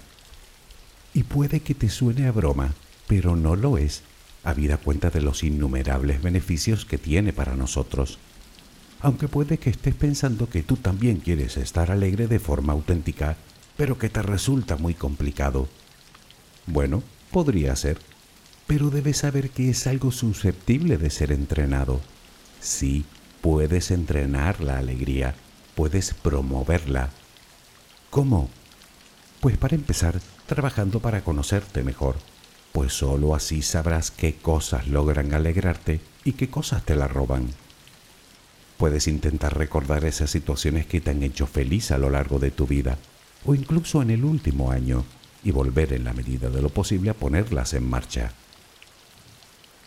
Y 1.14 1.24
puede 1.24 1.62
que 1.62 1.74
te 1.74 1.90
suene 1.90 2.28
a 2.28 2.32
broma, 2.32 2.74
pero 3.08 3.36
no 3.36 3.56
lo 3.56 3.78
es, 3.78 4.04
habida 4.44 4.78
cuenta 4.78 5.10
de 5.10 5.22
los 5.22 5.44
innumerables 5.44 6.22
beneficios 6.22 6.86
que 6.86 6.98
tiene 6.98 7.34
para 7.34 7.56
nosotros. 7.56 8.20
Aunque 9.00 9.28
puede 9.28 9.58
que 9.58 9.70
estés 9.70 9.96
pensando 9.96 10.50
que 10.50 10.64
tú 10.64 10.78
también 10.78 11.18
quieres 11.18 11.58
estar 11.58 11.92
alegre 11.92 12.28
de 12.28 12.40
forma 12.40 12.74
auténtica 12.74 13.38
pero 13.78 13.98
que 13.98 14.10
te 14.10 14.22
resulta 14.22 14.76
muy 14.76 14.96
complicado. 14.96 15.70
Bueno, 16.66 17.04
podría 17.32 17.76
ser, 17.76 18.00
pero 18.66 18.90
debes 18.90 19.18
saber 19.18 19.52
que 19.52 19.70
es 19.70 19.88
algo 19.88 20.12
susceptible 20.12 20.98
de 20.98 21.12
ser 21.12 21.32
entrenado. 21.32 22.02
Sí, 22.60 23.06
puedes 23.40 23.92
entrenar 23.92 24.60
la 24.62 24.80
alegría, 24.80 25.36
puedes 25.76 26.14
promoverla. 26.16 27.12
¿Cómo? 28.18 28.50
Pues 29.42 29.58
para 29.58 29.76
empezar, 29.76 30.20
trabajando 30.48 31.00
para 31.00 31.24
conocerte 31.24 31.84
mejor, 31.84 32.16
pues 32.72 32.92
sólo 32.92 33.36
así 33.36 33.62
sabrás 33.62 34.10
qué 34.10 34.34
cosas 34.34 34.88
logran 34.88 35.36
alegrarte 35.36 36.02
y 36.24 36.32
qué 36.32 36.50
cosas 36.50 36.84
te 36.84 36.96
la 36.96 37.08
roban. 37.08 37.48
Puedes 38.78 39.08
intentar 39.08 39.56
recordar 39.56 40.04
esas 40.04 40.32
situaciones 40.32 40.88
que 40.88 41.00
te 41.00 41.12
han 41.12 41.22
hecho 41.22 41.46
feliz 41.46 41.92
a 41.92 42.00
lo 42.00 42.10
largo 42.10 42.40
de 42.40 42.50
tu 42.50 42.66
vida 42.66 42.98
o 43.46 43.54
incluso 43.54 44.02
en 44.02 44.10
el 44.10 44.26
último 44.26 44.72
año 44.72 45.06
y 45.44 45.52
volver 45.52 45.94
en 45.94 46.04
la 46.04 46.14
medida 46.14 46.50
de 46.50 46.64
lo 46.64 46.70
posible 46.70 47.12
a 47.12 47.14
ponerlas 47.14 47.76
en 47.76 47.88
marcha. 47.88 48.32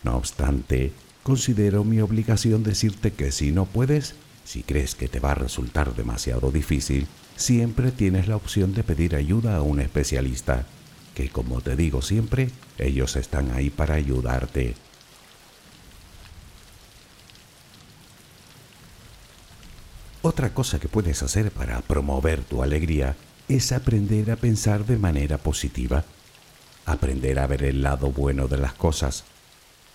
No 0.04 0.16
obstante, 0.16 0.92
considero 1.24 1.82
mi 1.82 2.00
obligación 2.00 2.62
decirte 2.62 3.12
que 3.12 3.32
si 3.32 3.50
no 3.50 3.64
puedes, 3.66 4.14
si 4.44 4.62
crees 4.62 4.94
que 4.94 5.08
te 5.08 5.20
va 5.20 5.32
a 5.32 5.36
resultar 5.36 5.94
demasiado 5.94 6.50
difícil, 6.50 7.06
siempre 7.36 7.92
tienes 7.92 8.28
la 8.28 8.36
opción 8.36 8.74
de 8.74 8.82
pedir 8.82 9.14
ayuda 9.14 9.56
a 9.56 9.62
un 9.62 9.80
especialista, 9.80 10.66
que 11.14 11.28
como 11.28 11.60
te 11.60 11.76
digo 11.76 12.02
siempre, 12.02 12.50
ellos 12.78 13.16
están 13.16 13.50
ahí 13.52 13.70
para 13.70 13.94
ayudarte. 13.94 14.74
Otra 20.22 20.52
cosa 20.52 20.78
que 20.78 20.88
puedes 20.88 21.22
hacer 21.22 21.50
para 21.50 21.80
promover 21.80 22.42
tu 22.44 22.62
alegría 22.62 23.16
es 23.48 23.72
aprender 23.72 24.30
a 24.30 24.36
pensar 24.36 24.84
de 24.84 24.98
manera 24.98 25.38
positiva. 25.38 26.04
aprender 26.86 27.38
a 27.38 27.46
ver 27.46 27.62
el 27.62 27.82
lado 27.82 28.10
bueno 28.10 28.48
de 28.48 28.56
las 28.56 28.72
cosas, 28.72 29.24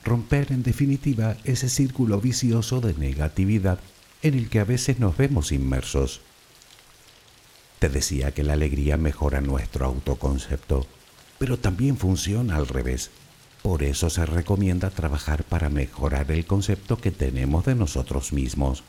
romper 0.03 0.51
en 0.51 0.63
definitiva 0.63 1.35
ese 1.43 1.67
círculo 1.67 2.21
vicioso 2.21 2.79
de 2.79 2.93
negatividad 2.93 3.79
en 4.25 4.33
el 4.33 4.49
que 4.49 4.59
a 4.59 4.63
veces 4.63 4.97
nos 4.97 5.15
vemos 5.15 5.51
inmersos. 5.51 6.19
Te 7.77 7.89
decía 7.89 8.31
que 8.31 8.41
la 8.41 8.53
alegría 8.53 8.97
mejora 8.97 9.39
nuestro 9.39 9.85
autoconcepto, 9.85 10.87
pero 11.37 11.59
también 11.59 11.95
funciona 11.95 12.55
al 12.55 12.67
revés. 12.67 13.11
Por 13.61 13.83
eso 13.83 14.09
se 14.09 14.25
recomienda 14.25 14.89
trabajar 14.89 15.43
para 15.43 15.69
mejorar 15.69 16.31
el 16.31 16.43
concepto 16.47 16.97
que 16.97 17.11
tenemos 17.11 17.65
de 17.65 17.75
nosotros 17.75 18.33
mismos. 18.33 18.83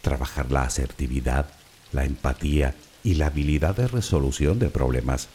Trabajar 0.00 0.50
la 0.50 0.62
asertividad, 0.62 1.46
la 1.92 2.06
empatía 2.06 2.74
y 3.02 3.16
la 3.16 3.26
habilidad 3.26 3.76
de 3.76 3.86
resolución 3.86 4.58
de 4.58 4.70
problemas, 4.70 5.28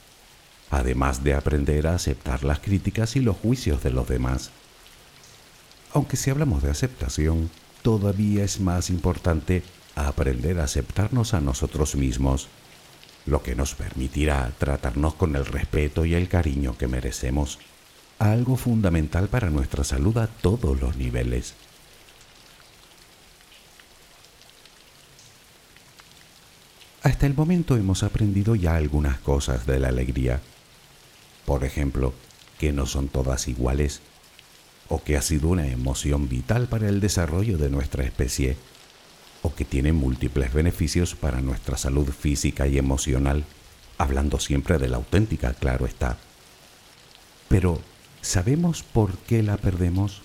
además 0.72 1.24
de 1.24 1.36
aprender 1.36 1.86
a 1.86 1.94
aceptar 1.94 2.44
las 2.44 2.62
críticas 2.62 3.16
y 3.16 3.20
los 3.20 3.38
juicios 3.38 3.84
de 3.84 3.92
los 3.92 4.08
demás. 4.08 4.50
Aunque 5.94 6.18
si 6.18 6.32
hablamos 6.32 6.64
de 6.64 6.72
aceptación, 6.72 7.52
todavía 7.82 8.44
es 8.44 8.60
más 8.60 8.90
importante 8.90 9.64
aprender 9.96 10.60
a 10.60 10.66
aceptarnos 10.66 11.34
a 11.34 11.42
nosotros 11.42 11.96
mismos, 11.96 12.48
lo 13.26 13.44
que 13.44 13.56
nos 13.56 13.76
permitirá 13.76 14.52
tratarnos 14.58 15.14
con 15.16 15.36
el 15.36 15.46
respeto 15.46 16.06
y 16.06 16.14
el 16.14 16.28
cariño 16.28 16.78
que 16.78 16.88
merecemos, 16.88 17.60
algo 18.18 18.56
fundamental 18.58 19.28
para 19.28 19.50
nuestra 19.50 19.84
salud 19.84 20.18
a 20.18 20.28
todos 20.28 20.80
los 20.80 20.98
niveles. 20.98 21.54
Hasta 27.02 27.26
el 27.26 27.34
momento 27.34 27.78
hemos 27.78 28.04
aprendido 28.04 28.56
ya 28.56 28.76
algunas 28.76 29.20
cosas 29.20 29.66
de 29.66 29.80
la 29.80 29.88
alegría. 29.88 30.42
Por 31.46 31.64
ejemplo, 31.64 32.14
que 32.60 32.74
no 32.74 32.86
son 32.86 33.08
todas 33.08 33.48
iguales 33.48 34.02
o 34.90 35.04
que 35.04 35.16
ha 35.16 35.22
sido 35.22 35.50
una 35.50 35.68
emoción 35.68 36.28
vital 36.28 36.68
para 36.68 36.90
el 36.90 37.00
desarrollo 37.00 37.58
de 37.58 37.70
nuestra 37.70 38.04
especie, 38.04 38.58
o 39.44 39.54
que 39.54 39.64
tiene 39.64 39.94
múltiples 39.94 40.52
beneficios 40.52 41.16
para 41.16 41.42
nuestra 41.42 41.78
salud 41.78 42.10
física 42.10 42.68
y 42.68 42.78
emocional, 42.78 43.46
hablando 43.98 44.40
siempre 44.40 44.80
de 44.80 44.90
la 44.90 44.98
auténtica, 44.98 45.54
claro 45.54 45.86
está. 45.86 46.18
Pero, 47.48 47.80
¿sabemos 48.22 48.84
por 48.84 49.18
qué 49.20 49.44
la 49.44 49.58
perdemos? 49.58 50.24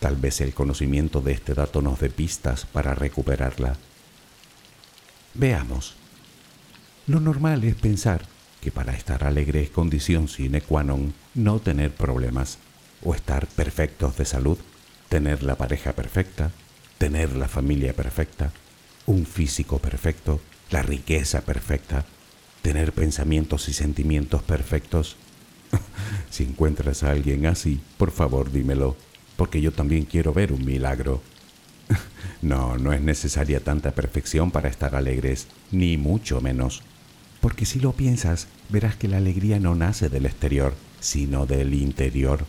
Tal 0.00 0.16
vez 0.16 0.40
el 0.40 0.52
conocimiento 0.52 1.20
de 1.20 1.32
este 1.32 1.54
dato 1.54 1.82
nos 1.82 2.00
dé 2.00 2.10
pistas 2.10 2.66
para 2.66 2.94
recuperarla. 2.94 3.76
Veamos. 5.34 5.94
Lo 7.06 7.20
normal 7.20 7.64
es 7.64 7.76
pensar 7.76 8.22
que 8.60 8.72
para 8.72 8.94
estar 8.94 9.24
alegre 9.24 9.62
es 9.62 9.70
condición 9.70 10.28
sine 10.28 10.60
qua 10.60 10.84
non 10.84 11.16
no 11.34 11.60
tener 11.64 11.94
problemas 11.96 12.60
o 13.02 13.14
estar 13.14 13.46
perfectos 13.46 14.16
de 14.16 14.24
salud, 14.24 14.58
tener 15.08 15.42
la 15.42 15.56
pareja 15.56 15.92
perfecta, 15.92 16.50
tener 16.98 17.34
la 17.34 17.48
familia 17.48 17.94
perfecta, 17.94 18.52
un 19.06 19.26
físico 19.26 19.78
perfecto, 19.78 20.40
la 20.70 20.82
riqueza 20.82 21.40
perfecta, 21.42 22.04
tener 22.62 22.92
pensamientos 22.92 23.68
y 23.68 23.72
sentimientos 23.72 24.42
perfectos. 24.42 25.16
si 26.30 26.44
encuentras 26.44 27.02
a 27.02 27.10
alguien 27.10 27.46
así, 27.46 27.80
por 27.96 28.10
favor 28.10 28.52
dímelo, 28.52 28.96
porque 29.36 29.60
yo 29.60 29.72
también 29.72 30.04
quiero 30.04 30.32
ver 30.32 30.52
un 30.52 30.64
milagro. 30.64 31.22
no, 32.42 32.78
no 32.78 32.92
es 32.92 33.00
necesaria 33.00 33.60
tanta 33.60 33.92
perfección 33.92 34.50
para 34.50 34.68
estar 34.68 34.94
alegres, 34.94 35.48
ni 35.72 35.96
mucho 35.96 36.40
menos. 36.40 36.82
Porque 37.40 37.64
si 37.64 37.80
lo 37.80 37.92
piensas, 37.92 38.48
verás 38.68 38.96
que 38.96 39.08
la 39.08 39.16
alegría 39.16 39.58
no 39.58 39.74
nace 39.74 40.08
del 40.10 40.26
exterior, 40.26 40.74
sino 41.00 41.46
del 41.46 41.72
interior. 41.74 42.44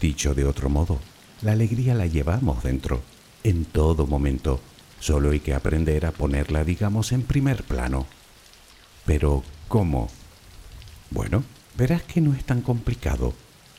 Dicho 0.00 0.34
de 0.34 0.44
otro 0.44 0.68
modo, 0.68 0.98
la 1.42 1.52
alegría 1.52 1.94
la 1.94 2.06
llevamos 2.06 2.62
dentro, 2.62 3.02
en 3.44 3.64
todo 3.64 4.06
momento, 4.06 4.60
solo 5.00 5.30
hay 5.30 5.40
que 5.40 5.54
aprender 5.54 6.06
a 6.06 6.12
ponerla, 6.12 6.64
digamos, 6.64 7.12
en 7.12 7.22
primer 7.22 7.62
plano. 7.62 8.06
Pero, 9.06 9.42
¿cómo? 9.68 10.08
Bueno, 11.10 11.44
verás 11.76 12.02
que 12.02 12.20
no 12.20 12.34
es 12.34 12.44
tan 12.44 12.60
complicado. 12.62 13.34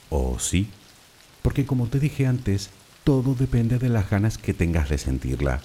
¿O 0.10 0.40
sí? 0.40 0.70
Porque 1.42 1.66
como 1.66 1.88
te 1.88 2.00
dije 2.00 2.26
antes, 2.26 2.70
todo 3.04 3.36
depende 3.36 3.78
de 3.78 3.90
las 3.90 4.10
ganas 4.10 4.38
que 4.38 4.54
tengas 4.54 4.90
de 4.90 4.98
sentirla. 4.98 5.62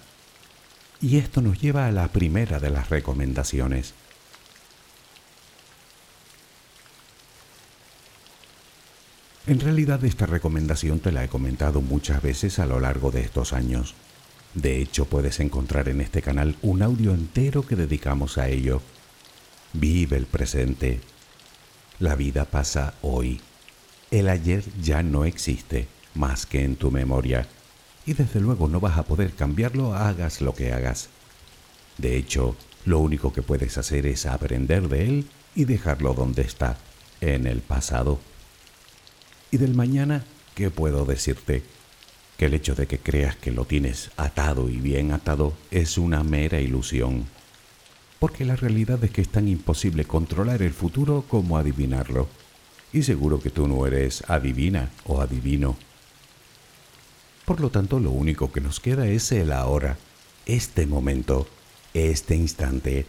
Y 1.00 1.16
esto 1.16 1.40
nos 1.40 1.60
lleva 1.60 1.86
a 1.86 1.92
la 1.92 2.08
primera 2.08 2.60
de 2.60 2.70
las 2.70 2.90
recomendaciones. 2.90 3.94
En 9.46 9.60
realidad 9.60 10.02
esta 10.04 10.24
recomendación 10.24 11.00
te 11.00 11.12
la 11.12 11.22
he 11.22 11.28
comentado 11.28 11.82
muchas 11.82 12.22
veces 12.22 12.58
a 12.58 12.64
lo 12.64 12.80
largo 12.80 13.10
de 13.10 13.20
estos 13.20 13.52
años. 13.52 13.94
De 14.54 14.80
hecho, 14.80 15.04
puedes 15.04 15.38
encontrar 15.38 15.90
en 15.90 16.00
este 16.00 16.22
canal 16.22 16.56
un 16.62 16.80
audio 16.80 17.12
entero 17.12 17.66
que 17.66 17.76
dedicamos 17.76 18.38
a 18.38 18.48
ello. 18.48 18.80
Vive 19.74 20.16
el 20.16 20.24
presente. 20.24 21.00
La 21.98 22.14
vida 22.14 22.46
pasa 22.46 22.94
hoy. 23.02 23.38
El 24.10 24.30
ayer 24.30 24.64
ya 24.80 25.02
no 25.02 25.26
existe 25.26 25.88
más 26.14 26.46
que 26.46 26.64
en 26.64 26.76
tu 26.76 26.90
memoria. 26.90 27.46
Y 28.06 28.14
desde 28.14 28.40
luego 28.40 28.66
no 28.68 28.80
vas 28.80 28.96
a 28.96 29.02
poder 29.02 29.34
cambiarlo 29.34 29.94
hagas 29.94 30.40
lo 30.40 30.54
que 30.54 30.72
hagas. 30.72 31.10
De 31.98 32.16
hecho, 32.16 32.56
lo 32.86 32.98
único 32.98 33.34
que 33.34 33.42
puedes 33.42 33.76
hacer 33.76 34.06
es 34.06 34.24
aprender 34.24 34.88
de 34.88 35.04
él 35.04 35.28
y 35.54 35.66
dejarlo 35.66 36.14
donde 36.14 36.42
está, 36.42 36.78
en 37.20 37.46
el 37.46 37.60
pasado. 37.60 38.20
Y 39.54 39.56
del 39.56 39.76
mañana, 39.76 40.24
¿qué 40.56 40.68
puedo 40.68 41.04
decirte? 41.04 41.62
Que 42.36 42.46
el 42.46 42.54
hecho 42.54 42.74
de 42.74 42.88
que 42.88 42.98
creas 42.98 43.36
que 43.36 43.52
lo 43.52 43.66
tienes 43.66 44.10
atado 44.16 44.68
y 44.68 44.78
bien 44.78 45.12
atado 45.12 45.52
es 45.70 45.96
una 45.96 46.24
mera 46.24 46.60
ilusión. 46.60 47.26
Porque 48.18 48.44
la 48.44 48.56
realidad 48.56 49.04
es 49.04 49.12
que 49.12 49.20
es 49.20 49.28
tan 49.28 49.46
imposible 49.46 50.06
controlar 50.06 50.60
el 50.60 50.72
futuro 50.72 51.24
como 51.28 51.56
adivinarlo. 51.56 52.26
Y 52.92 53.04
seguro 53.04 53.38
que 53.38 53.50
tú 53.50 53.68
no 53.68 53.86
eres 53.86 54.24
adivina 54.26 54.90
o 55.06 55.20
adivino. 55.20 55.76
Por 57.44 57.60
lo 57.60 57.70
tanto, 57.70 58.00
lo 58.00 58.10
único 58.10 58.50
que 58.50 58.60
nos 58.60 58.80
queda 58.80 59.06
es 59.06 59.30
el 59.30 59.52
ahora, 59.52 59.98
este 60.46 60.84
momento, 60.84 61.46
este 61.92 62.34
instante, 62.34 63.06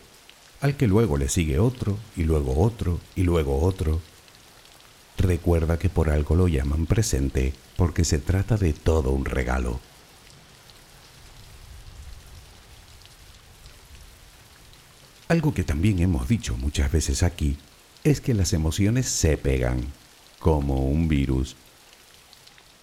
al 0.61 0.77
que 0.77 0.85
luego 0.85 1.17
le 1.17 1.27
sigue 1.27 1.57
otro, 1.57 1.97
y 2.15 2.21
luego 2.21 2.61
otro, 2.61 2.99
y 3.15 3.23
luego 3.23 3.63
otro, 3.63 3.99
Recuerda 5.25 5.79
que 5.79 5.89
por 5.89 6.11
algo 6.11 6.35
lo 6.35 6.47
llaman 6.47 6.85
presente 6.85 7.51
porque 7.77 8.05
se 8.05 8.19
trata 8.19 8.57
de 8.57 8.73
todo 8.73 9.09
un 9.09 9.25
regalo. 9.25 9.79
Algo 15.27 15.51
que 15.51 15.63
también 15.63 15.97
hemos 15.97 16.27
dicho 16.27 16.55
muchas 16.57 16.91
veces 16.91 17.23
aquí 17.23 17.57
es 18.03 18.21
que 18.21 18.35
las 18.35 18.53
emociones 18.53 19.07
se 19.07 19.35
pegan, 19.35 19.87
como 20.37 20.85
un 20.85 21.07
virus. 21.07 21.55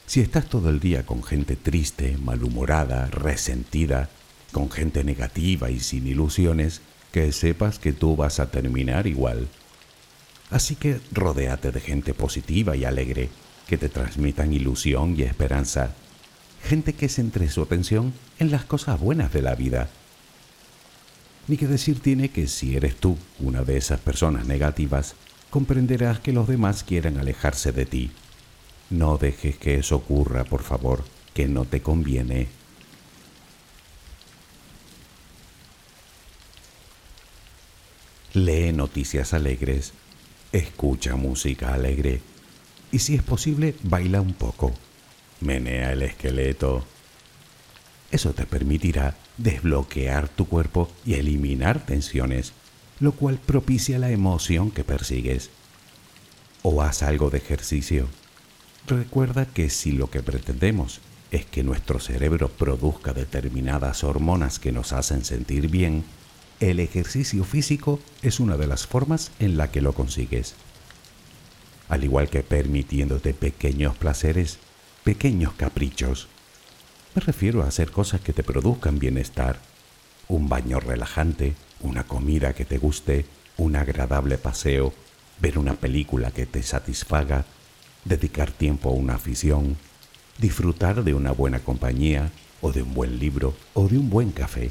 Si 0.06 0.20
estás 0.20 0.48
todo 0.48 0.68
el 0.68 0.80
día 0.80 1.06
con 1.06 1.22
gente 1.22 1.54
triste, 1.54 2.18
malhumorada, 2.18 3.06
resentida, 3.06 4.10
con 4.50 4.68
gente 4.68 5.04
negativa 5.04 5.70
y 5.70 5.78
sin 5.78 6.08
ilusiones, 6.08 6.80
que 7.12 7.30
sepas 7.30 7.78
que 7.78 7.92
tú 7.92 8.16
vas 8.16 8.40
a 8.40 8.50
terminar 8.50 9.06
igual. 9.06 9.46
Así 10.52 10.76
que 10.76 11.00
rodéate 11.12 11.72
de 11.72 11.80
gente 11.80 12.12
positiva 12.12 12.76
y 12.76 12.84
alegre, 12.84 13.30
que 13.66 13.78
te 13.78 13.88
transmitan 13.88 14.52
ilusión 14.52 15.18
y 15.18 15.22
esperanza. 15.22 15.94
Gente 16.62 16.92
que 16.92 17.08
centre 17.08 17.48
su 17.48 17.62
atención 17.62 18.12
en 18.38 18.50
las 18.50 18.66
cosas 18.66 19.00
buenas 19.00 19.32
de 19.32 19.40
la 19.40 19.54
vida. 19.54 19.88
Ni 21.48 21.56
que 21.56 21.66
decir 21.66 22.00
tiene 22.00 22.28
que 22.28 22.48
si 22.48 22.76
eres 22.76 22.96
tú 22.96 23.16
una 23.40 23.62
de 23.62 23.78
esas 23.78 23.98
personas 24.00 24.44
negativas, 24.44 25.14
comprenderás 25.48 26.20
que 26.20 26.34
los 26.34 26.46
demás 26.46 26.84
quieren 26.84 27.16
alejarse 27.16 27.72
de 27.72 27.86
ti. 27.86 28.10
No 28.90 29.16
dejes 29.16 29.56
que 29.56 29.76
eso 29.76 29.96
ocurra, 29.96 30.44
por 30.44 30.62
favor, 30.62 31.02
que 31.32 31.48
no 31.48 31.64
te 31.64 31.80
conviene. 31.80 32.48
Lee 38.34 38.72
noticias 38.72 39.32
alegres 39.32 39.94
escucha 40.52 41.16
música 41.16 41.74
alegre 41.74 42.20
y 42.92 42.98
si 42.98 43.14
es 43.14 43.22
posible, 43.22 43.74
baila 43.82 44.20
un 44.20 44.34
poco. 44.34 44.72
Menea 45.40 45.92
el 45.92 46.02
esqueleto. 46.02 46.84
Eso 48.10 48.34
te 48.34 48.44
permitirá 48.44 49.16
desbloquear 49.38 50.28
tu 50.28 50.46
cuerpo 50.46 50.92
y 51.06 51.14
eliminar 51.14 51.84
tensiones, 51.84 52.52
lo 53.00 53.12
cual 53.12 53.38
propicia 53.38 53.98
la 53.98 54.10
emoción 54.10 54.70
que 54.70 54.84
persigues. 54.84 55.48
O 56.62 56.82
haz 56.82 57.02
algo 57.02 57.30
de 57.30 57.38
ejercicio. 57.38 58.08
Recuerda 58.86 59.46
que 59.46 59.70
si 59.70 59.92
lo 59.92 60.10
que 60.10 60.22
pretendemos 60.22 61.00
es 61.30 61.46
que 61.46 61.62
nuestro 61.62 61.98
cerebro 61.98 62.50
produzca 62.50 63.14
determinadas 63.14 64.04
hormonas 64.04 64.58
que 64.58 64.70
nos 64.70 64.92
hacen 64.92 65.24
sentir 65.24 65.68
bien, 65.68 66.04
el 66.70 66.78
ejercicio 66.78 67.42
físico 67.42 67.98
es 68.22 68.38
una 68.38 68.56
de 68.56 68.68
las 68.68 68.86
formas 68.86 69.32
en 69.40 69.56
la 69.56 69.72
que 69.72 69.80
lo 69.80 69.92
consigues. 69.94 70.54
al 71.88 72.04
igual 72.04 72.30
que 72.30 72.42
permitiéndote 72.42 73.34
pequeños 73.34 73.96
placeres, 73.96 74.58
pequeños 75.04 75.52
caprichos. 75.52 76.28
Me 77.14 77.20
refiero 77.20 77.62
a 77.62 77.66
hacer 77.66 77.90
cosas 77.90 78.22
que 78.22 78.32
te 78.32 78.42
produzcan 78.42 78.98
bienestar, 78.98 79.60
un 80.28 80.48
baño 80.48 80.80
relajante, 80.80 81.54
una 81.80 82.04
comida 82.04 82.54
que 82.54 82.64
te 82.64 82.78
guste, 82.78 83.26
un 83.58 83.76
agradable 83.76 84.38
paseo, 84.38 84.94
ver 85.38 85.58
una 85.58 85.74
película 85.74 86.30
que 86.30 86.46
te 86.46 86.62
satisfaga, 86.62 87.44
dedicar 88.06 88.52
tiempo 88.52 88.88
a 88.88 88.92
una 88.94 89.16
afición, 89.16 89.76
disfrutar 90.38 91.04
de 91.04 91.12
una 91.12 91.32
buena 91.32 91.58
compañía, 91.58 92.30
o 92.62 92.72
de 92.72 92.82
un 92.82 92.94
buen 92.94 93.18
libro, 93.18 93.54
o 93.74 93.88
de 93.88 93.98
un 93.98 94.08
buen 94.08 94.30
café. 94.30 94.70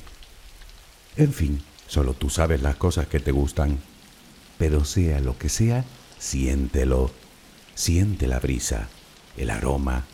En 1.17 1.33
fin, 1.33 1.61
solo 1.91 2.13
tú 2.13 2.29
sabes 2.29 2.61
las 2.61 2.77
cosas 2.77 3.07
que 3.07 3.19
te 3.19 3.33
gustan, 3.33 3.77
pero 4.57 4.85
sea 4.85 5.19
lo 5.19 5.37
que 5.37 5.49
sea, 5.49 5.83
siéntelo, 6.17 7.11
siente 7.75 8.27
la 8.27 8.39
brisa, 8.39 8.87
el 9.35 9.49
aroma, 9.49 10.05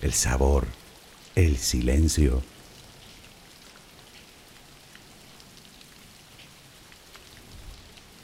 el 0.00 0.14
sabor, 0.14 0.66
el 1.34 1.58
silencio. 1.58 2.42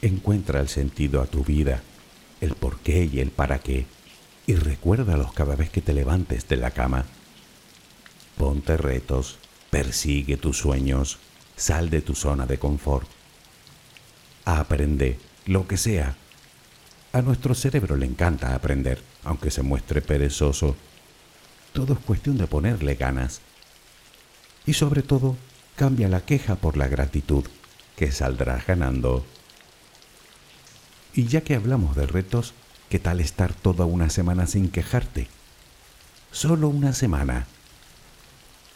Encuentra 0.01 0.59
el 0.59 0.67
sentido 0.67 1.21
a 1.21 1.27
tu 1.27 1.43
vida, 1.43 1.83
el 2.41 2.55
por 2.55 2.79
qué 2.79 3.07
y 3.13 3.19
el 3.19 3.29
para 3.29 3.59
qué, 3.59 3.85
y 4.47 4.55
recuérdalos 4.55 5.33
cada 5.33 5.55
vez 5.55 5.69
que 5.69 5.81
te 5.81 5.93
levantes 5.93 6.47
de 6.47 6.57
la 6.57 6.71
cama. 6.71 7.05
Ponte 8.39 8.75
retos, 8.75 9.37
persigue 9.69 10.35
tus 10.35 10.57
sueños, 10.57 11.19
sal 11.55 11.89
de 11.89 12.01
tu 12.01 12.15
zona 12.15 12.45
de 12.45 12.57
confort. 12.57 13.07
Aprende 14.45 15.19
lo 15.45 15.67
que 15.67 15.77
sea. 15.77 16.15
A 17.11 17.21
nuestro 17.21 17.53
cerebro 17.53 17.95
le 17.95 18.05
encanta 18.05 18.55
aprender, 18.55 19.01
aunque 19.23 19.51
se 19.51 19.61
muestre 19.61 20.01
perezoso. 20.01 20.75
Todo 21.71 21.93
es 21.93 21.99
cuestión 21.99 22.37
de 22.37 22.47
ponerle 22.47 22.95
ganas. 22.95 23.41
Y 24.65 24.73
sobre 24.73 25.03
todo, 25.03 25.37
cambia 25.75 26.07
la 26.07 26.21
queja 26.21 26.55
por 26.55 26.77
la 26.77 26.87
gratitud, 26.87 27.45
que 27.95 28.11
saldrás 28.11 28.65
ganando. 28.65 29.25
Y 31.13 31.27
ya 31.27 31.41
que 31.41 31.55
hablamos 31.55 31.95
de 31.95 32.07
retos, 32.07 32.53
¿qué 32.89 32.99
tal 32.99 33.19
estar 33.19 33.53
toda 33.53 33.85
una 33.85 34.09
semana 34.09 34.47
sin 34.47 34.69
quejarte? 34.69 35.27
Solo 36.31 36.69
una 36.69 36.93
semana. 36.93 37.45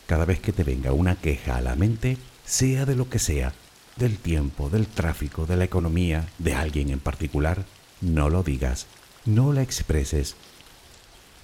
Cada 0.05 0.25
vez 0.25 0.39
que 0.39 0.53
te 0.53 0.63
venga 0.63 0.91
una 0.91 1.15
queja 1.15 1.57
a 1.57 1.61
la 1.61 1.75
mente, 1.75 2.17
sea 2.47 2.85
de 2.85 2.95
lo 2.95 3.09
que 3.09 3.19
sea, 3.19 3.53
del 3.97 4.17
tiempo, 4.17 4.69
del 4.69 4.87
tráfico, 4.87 5.45
de 5.45 5.57
la 5.57 5.65
economía, 5.65 6.29
de 6.39 6.53
alguien 6.53 6.89
en 6.89 6.99
particular, 6.99 7.65
no 7.99 8.29
lo 8.29 8.41
digas, 8.41 8.87
no 9.25 9.51
la 9.51 9.61
expreses. 9.61 10.35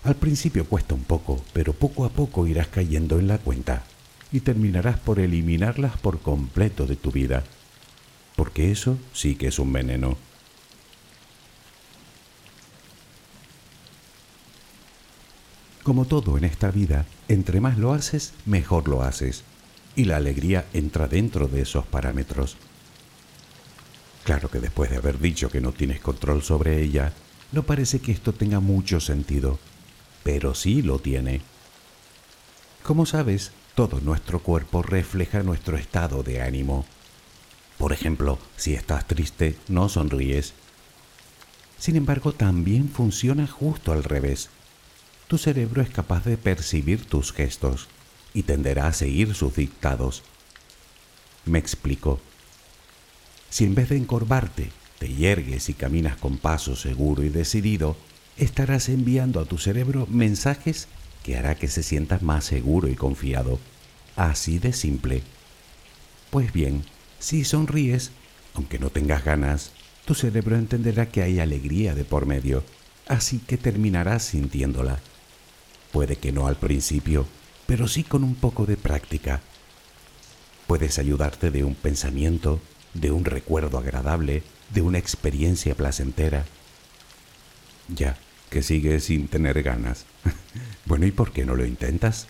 Al 0.04 0.16
principio 0.16 0.66
cuesta 0.66 0.96
un 0.96 1.04
poco, 1.04 1.44
pero 1.52 1.74
poco 1.74 2.06
a 2.06 2.10
poco 2.10 2.48
irás 2.48 2.68
cayendo 2.68 3.20
en 3.20 3.28
la 3.28 3.38
cuenta 3.38 3.84
y 4.32 4.40
terminarás 4.40 4.98
por 4.98 5.20
eliminarlas 5.20 5.98
por 5.98 6.22
completo 6.22 6.88
de 6.88 6.96
tu 6.96 7.12
vida, 7.12 7.44
porque 8.38 8.72
eso 8.72 8.98
sí 9.12 9.36
que 9.36 9.48
es 9.48 9.60
un 9.60 9.74
veneno. 9.74 10.18
Como 15.84 16.06
todo 16.06 16.38
en 16.38 16.46
esta 16.46 16.72
vida, 16.72 17.06
entre 17.28 17.60
más 17.60 17.78
lo 17.78 17.92
haces, 17.92 18.34
mejor 18.46 18.88
lo 18.88 19.04
haces. 19.04 19.44
Y 19.96 20.06
la 20.06 20.18
alegría 20.18 20.66
entra 20.74 21.08
dentro 21.08 21.48
de 21.48 21.62
esos 21.62 21.86
parámetros. 21.86 22.58
Claro 24.24 24.50
que 24.50 24.60
después 24.60 24.90
de 24.90 24.98
haber 24.98 25.20
dicho 25.20 25.50
que 25.50 25.62
no 25.62 25.72
tienes 25.72 26.00
control 26.00 26.42
sobre 26.42 26.82
ella, 26.82 27.14
no 27.52 27.64
parece 27.64 28.00
que 28.00 28.12
esto 28.12 28.34
tenga 28.34 28.60
mucho 28.60 29.00
sentido, 29.00 29.60
pero 30.24 30.56
sí 30.56 30.82
lo 30.82 31.00
tiene. 31.00 31.42
Como 32.84 33.06
sabes, 33.06 33.52
todo 33.76 34.00
nuestro 34.02 34.40
cuerpo 34.40 34.82
refleja 34.82 35.44
nuestro 35.44 35.78
estado 35.78 36.24
de 36.24 36.42
ánimo. 36.42 36.86
Por 37.78 37.92
ejemplo, 37.94 38.40
si 38.56 38.74
estás 38.74 39.08
triste, 39.08 39.58
no 39.68 39.90
sonríes. 39.90 40.54
Sin 41.78 41.96
embargo, 41.96 42.34
también 42.34 42.90
funciona 42.90 43.46
justo 43.46 43.92
al 43.92 44.04
revés 44.04 44.50
tu 45.34 45.40
cerebro 45.40 45.82
es 45.82 45.90
capaz 45.90 46.26
de 46.26 46.38
percibir 46.38 47.06
tus 47.06 47.34
gestos 47.34 47.88
y 48.34 48.44
tenderá 48.44 48.88
a 48.88 48.94
seguir 48.94 49.36
sus 49.36 49.56
dictados. 49.56 50.24
Me 51.46 51.60
explico. 51.60 52.20
Si 53.50 53.66
en 53.66 53.76
vez 53.76 53.90
de 53.90 53.98
encorvarte, 53.98 54.72
te 55.00 55.14
yergues 55.14 55.70
y 55.70 55.74
caminas 55.74 56.18
con 56.18 56.38
paso 56.38 56.76
seguro 56.76 57.24
y 57.24 57.30
decidido, 57.30 57.96
estarás 58.38 58.90
enviando 58.90 59.40
a 59.40 59.46
tu 59.46 59.58
cerebro 59.58 60.08
mensajes 60.10 60.88
que 61.24 61.38
hará 61.38 61.56
que 61.56 61.68
se 61.68 61.84
sienta 61.84 62.20
más 62.22 62.46
seguro 62.46 62.88
y 62.88 62.96
confiado. 62.96 63.60
Así 64.16 64.60
de 64.60 64.74
simple. 64.74 65.24
Pues 66.30 66.52
bien, 66.52 66.84
si 67.20 67.44
sonríes, 67.44 68.12
aunque 68.54 68.80
no 68.80 68.90
tengas 68.90 69.24
ganas, 69.24 69.72
tu 70.06 70.16
cerebro 70.16 70.58
entenderá 70.58 71.08
que 71.08 71.22
hay 71.22 71.40
alegría 71.40 71.96
de 71.96 72.04
por 72.04 72.26
medio, 72.26 72.64
así 73.08 73.40
que 73.40 73.58
terminarás 73.58 74.24
sintiéndola. 74.24 75.00
Puede 75.92 76.16
que 76.16 76.32
no 76.32 76.48
al 76.48 76.58
principio, 76.58 77.26
pero 77.74 77.88
sí 77.88 78.04
con 78.04 78.24
un 78.24 78.36
poco 78.36 78.68
de 78.68 78.78
práctica. 78.78 79.42
Puedes 80.68 81.00
ayudarte 81.00 81.50
de 81.50 81.64
un 81.64 81.74
pensamiento, 81.74 82.62
de 82.94 83.10
un 83.10 83.26
recuerdo 83.26 83.80
agradable, 83.80 84.44
de 84.72 84.82
una 84.82 85.00
experiencia 85.00 85.74
placentera. 85.74 86.46
Ya, 87.88 88.16
que 88.52 88.62
sigues 88.62 89.06
sin 89.06 89.28
tener 89.28 89.64
ganas. 89.64 90.06
bueno, 90.86 91.08
¿y 91.08 91.12
por 91.12 91.32
qué 91.32 91.46
no 91.46 91.56
lo 91.56 91.66
intentas? 91.66 92.28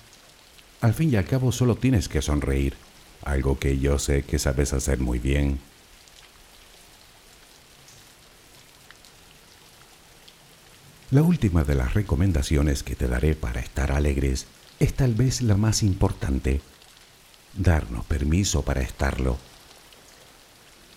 Al 0.79 0.93
fin 0.93 1.11
y 1.11 1.17
al 1.17 1.25
cabo 1.25 1.51
solo 1.51 1.75
tienes 1.75 2.07
que 2.07 2.21
sonreír, 2.21 2.77
algo 3.25 3.59
que 3.59 3.79
yo 3.79 3.99
sé 3.99 4.23
que 4.23 4.39
sabes 4.39 4.71
hacer 4.71 4.99
muy 4.99 5.19
bien. 5.19 5.59
La 11.11 11.21
última 11.21 11.65
de 11.65 11.75
las 11.75 11.95
recomendaciones 11.95 12.81
que 12.81 12.95
te 12.95 13.09
daré 13.09 13.35
para 13.35 13.59
estar 13.59 13.91
alegres 13.91 14.47
es 14.79 14.93
tal 14.93 15.13
vez 15.13 15.41
la 15.41 15.55
más 15.55 15.83
importante. 15.83 16.61
Darnos 17.55 18.05
permiso 18.05 18.63
para 18.63 18.81
estarlo. 18.81 19.37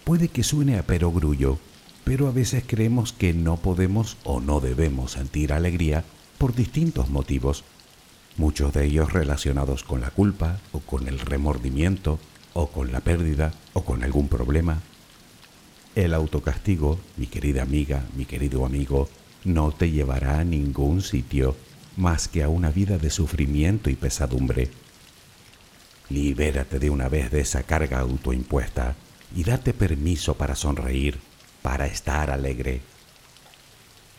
Puede 0.04 0.28
que 0.28 0.42
suene 0.42 0.78
a 0.78 0.86
perogrullo, 0.86 1.58
pero 2.04 2.28
a 2.28 2.32
veces 2.32 2.64
creemos 2.66 3.12
que 3.12 3.34
no 3.34 3.56
podemos 3.56 4.16
o 4.24 4.40
no 4.40 4.60
debemos 4.60 5.12
sentir 5.12 5.52
alegría 5.52 6.04
por 6.38 6.54
distintos 6.54 7.10
motivos, 7.10 7.64
muchos 8.36 8.72
de 8.72 8.84
ellos 8.86 9.12
relacionados 9.12 9.82
con 9.82 10.00
la 10.00 10.10
culpa 10.10 10.60
o 10.72 10.80
con 10.80 11.08
el 11.08 11.18
remordimiento 11.18 12.18
o 12.54 12.68
con 12.68 12.92
la 12.92 13.00
pérdida 13.00 13.52
o 13.72 13.84
con 13.84 14.02
algún 14.04 14.28
problema. 14.28 14.80
El 15.94 16.14
autocastigo, 16.14 16.98
mi 17.16 17.26
querida 17.26 17.62
amiga, 17.62 18.04
mi 18.16 18.26
querido 18.26 18.64
amigo, 18.64 19.08
no 19.44 19.72
te 19.72 19.90
llevará 19.90 20.40
a 20.40 20.44
ningún 20.44 21.02
sitio 21.02 21.56
más 21.96 22.28
que 22.28 22.42
a 22.42 22.48
una 22.48 22.70
vida 22.70 22.98
de 22.98 23.10
sufrimiento 23.10 23.90
y 23.90 23.94
pesadumbre. 23.94 24.70
Libérate 26.08 26.78
de 26.78 26.90
una 26.90 27.08
vez 27.08 27.30
de 27.30 27.40
esa 27.40 27.62
carga 27.64 27.98
autoimpuesta 28.00 28.94
y 29.34 29.42
date 29.44 29.72
permiso 29.72 30.34
para 30.34 30.54
sonreír, 30.54 31.18
para 31.62 31.86
estar 31.86 32.30
alegre. 32.30 32.80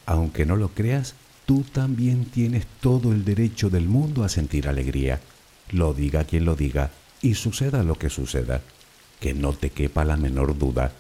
Aunque 0.06 0.46
no 0.46 0.56
lo 0.56 0.70
creas, 0.70 1.16
tú 1.46 1.64
también 1.64 2.26
tienes 2.26 2.66
todo 2.82 3.12
el 3.12 3.24
derecho 3.24 3.70
del 3.70 3.88
mundo 3.88 4.24
a 4.24 4.30
sentir 4.30 4.68
alegría, 4.68 5.22
lo 5.72 5.94
diga 5.94 6.24
quien 6.24 6.46
lo 6.46 6.56
diga 6.56 6.92
y 7.22 7.36
suceda 7.36 7.84
lo 7.84 7.96
que 7.96 8.10
suceda, 8.10 8.62
que 9.20 9.34
no 9.34 9.54
te 9.54 9.70
quepa 9.70 10.06
la 10.06 10.18
menor 10.18 10.58
duda. 10.58 10.92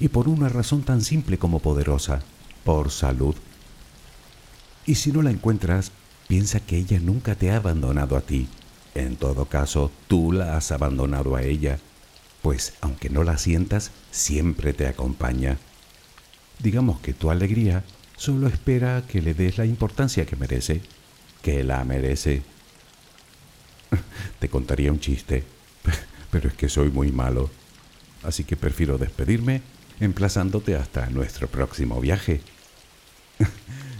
Y 0.00 0.08
por 0.08 0.28
una 0.28 0.48
razón 0.48 0.82
tan 0.82 1.02
simple 1.02 1.38
como 1.38 1.60
poderosa, 1.60 2.20
por 2.64 2.90
salud. 2.90 3.34
Y 4.88 4.94
si 4.94 5.12
no 5.12 5.20
la 5.20 5.30
encuentras, 5.30 5.92
piensa 6.28 6.60
que 6.60 6.78
ella 6.78 6.98
nunca 6.98 7.34
te 7.34 7.50
ha 7.50 7.56
abandonado 7.56 8.16
a 8.16 8.22
ti. 8.22 8.48
En 8.94 9.16
todo 9.16 9.44
caso, 9.44 9.92
tú 10.06 10.32
la 10.32 10.56
has 10.56 10.72
abandonado 10.72 11.36
a 11.36 11.42
ella, 11.42 11.78
pues 12.40 12.72
aunque 12.80 13.10
no 13.10 13.22
la 13.22 13.36
sientas, 13.36 13.90
siempre 14.10 14.72
te 14.72 14.86
acompaña. 14.86 15.58
Digamos 16.58 17.00
que 17.00 17.12
tu 17.12 17.30
alegría 17.30 17.84
solo 18.16 18.46
espera 18.46 19.04
que 19.06 19.20
le 19.20 19.34
des 19.34 19.58
la 19.58 19.66
importancia 19.66 20.24
que 20.24 20.36
merece, 20.36 20.80
que 21.42 21.64
la 21.64 21.84
merece. 21.84 22.40
Te 24.38 24.48
contaría 24.48 24.90
un 24.90 25.00
chiste, 25.00 25.44
pero 26.30 26.48
es 26.48 26.54
que 26.54 26.70
soy 26.70 26.90
muy 26.90 27.12
malo, 27.12 27.50
así 28.22 28.42
que 28.42 28.56
prefiero 28.56 28.96
despedirme 28.96 29.60
emplazándote 30.00 30.76
hasta 30.76 31.10
nuestro 31.10 31.46
próximo 31.46 32.00
viaje. 32.00 32.40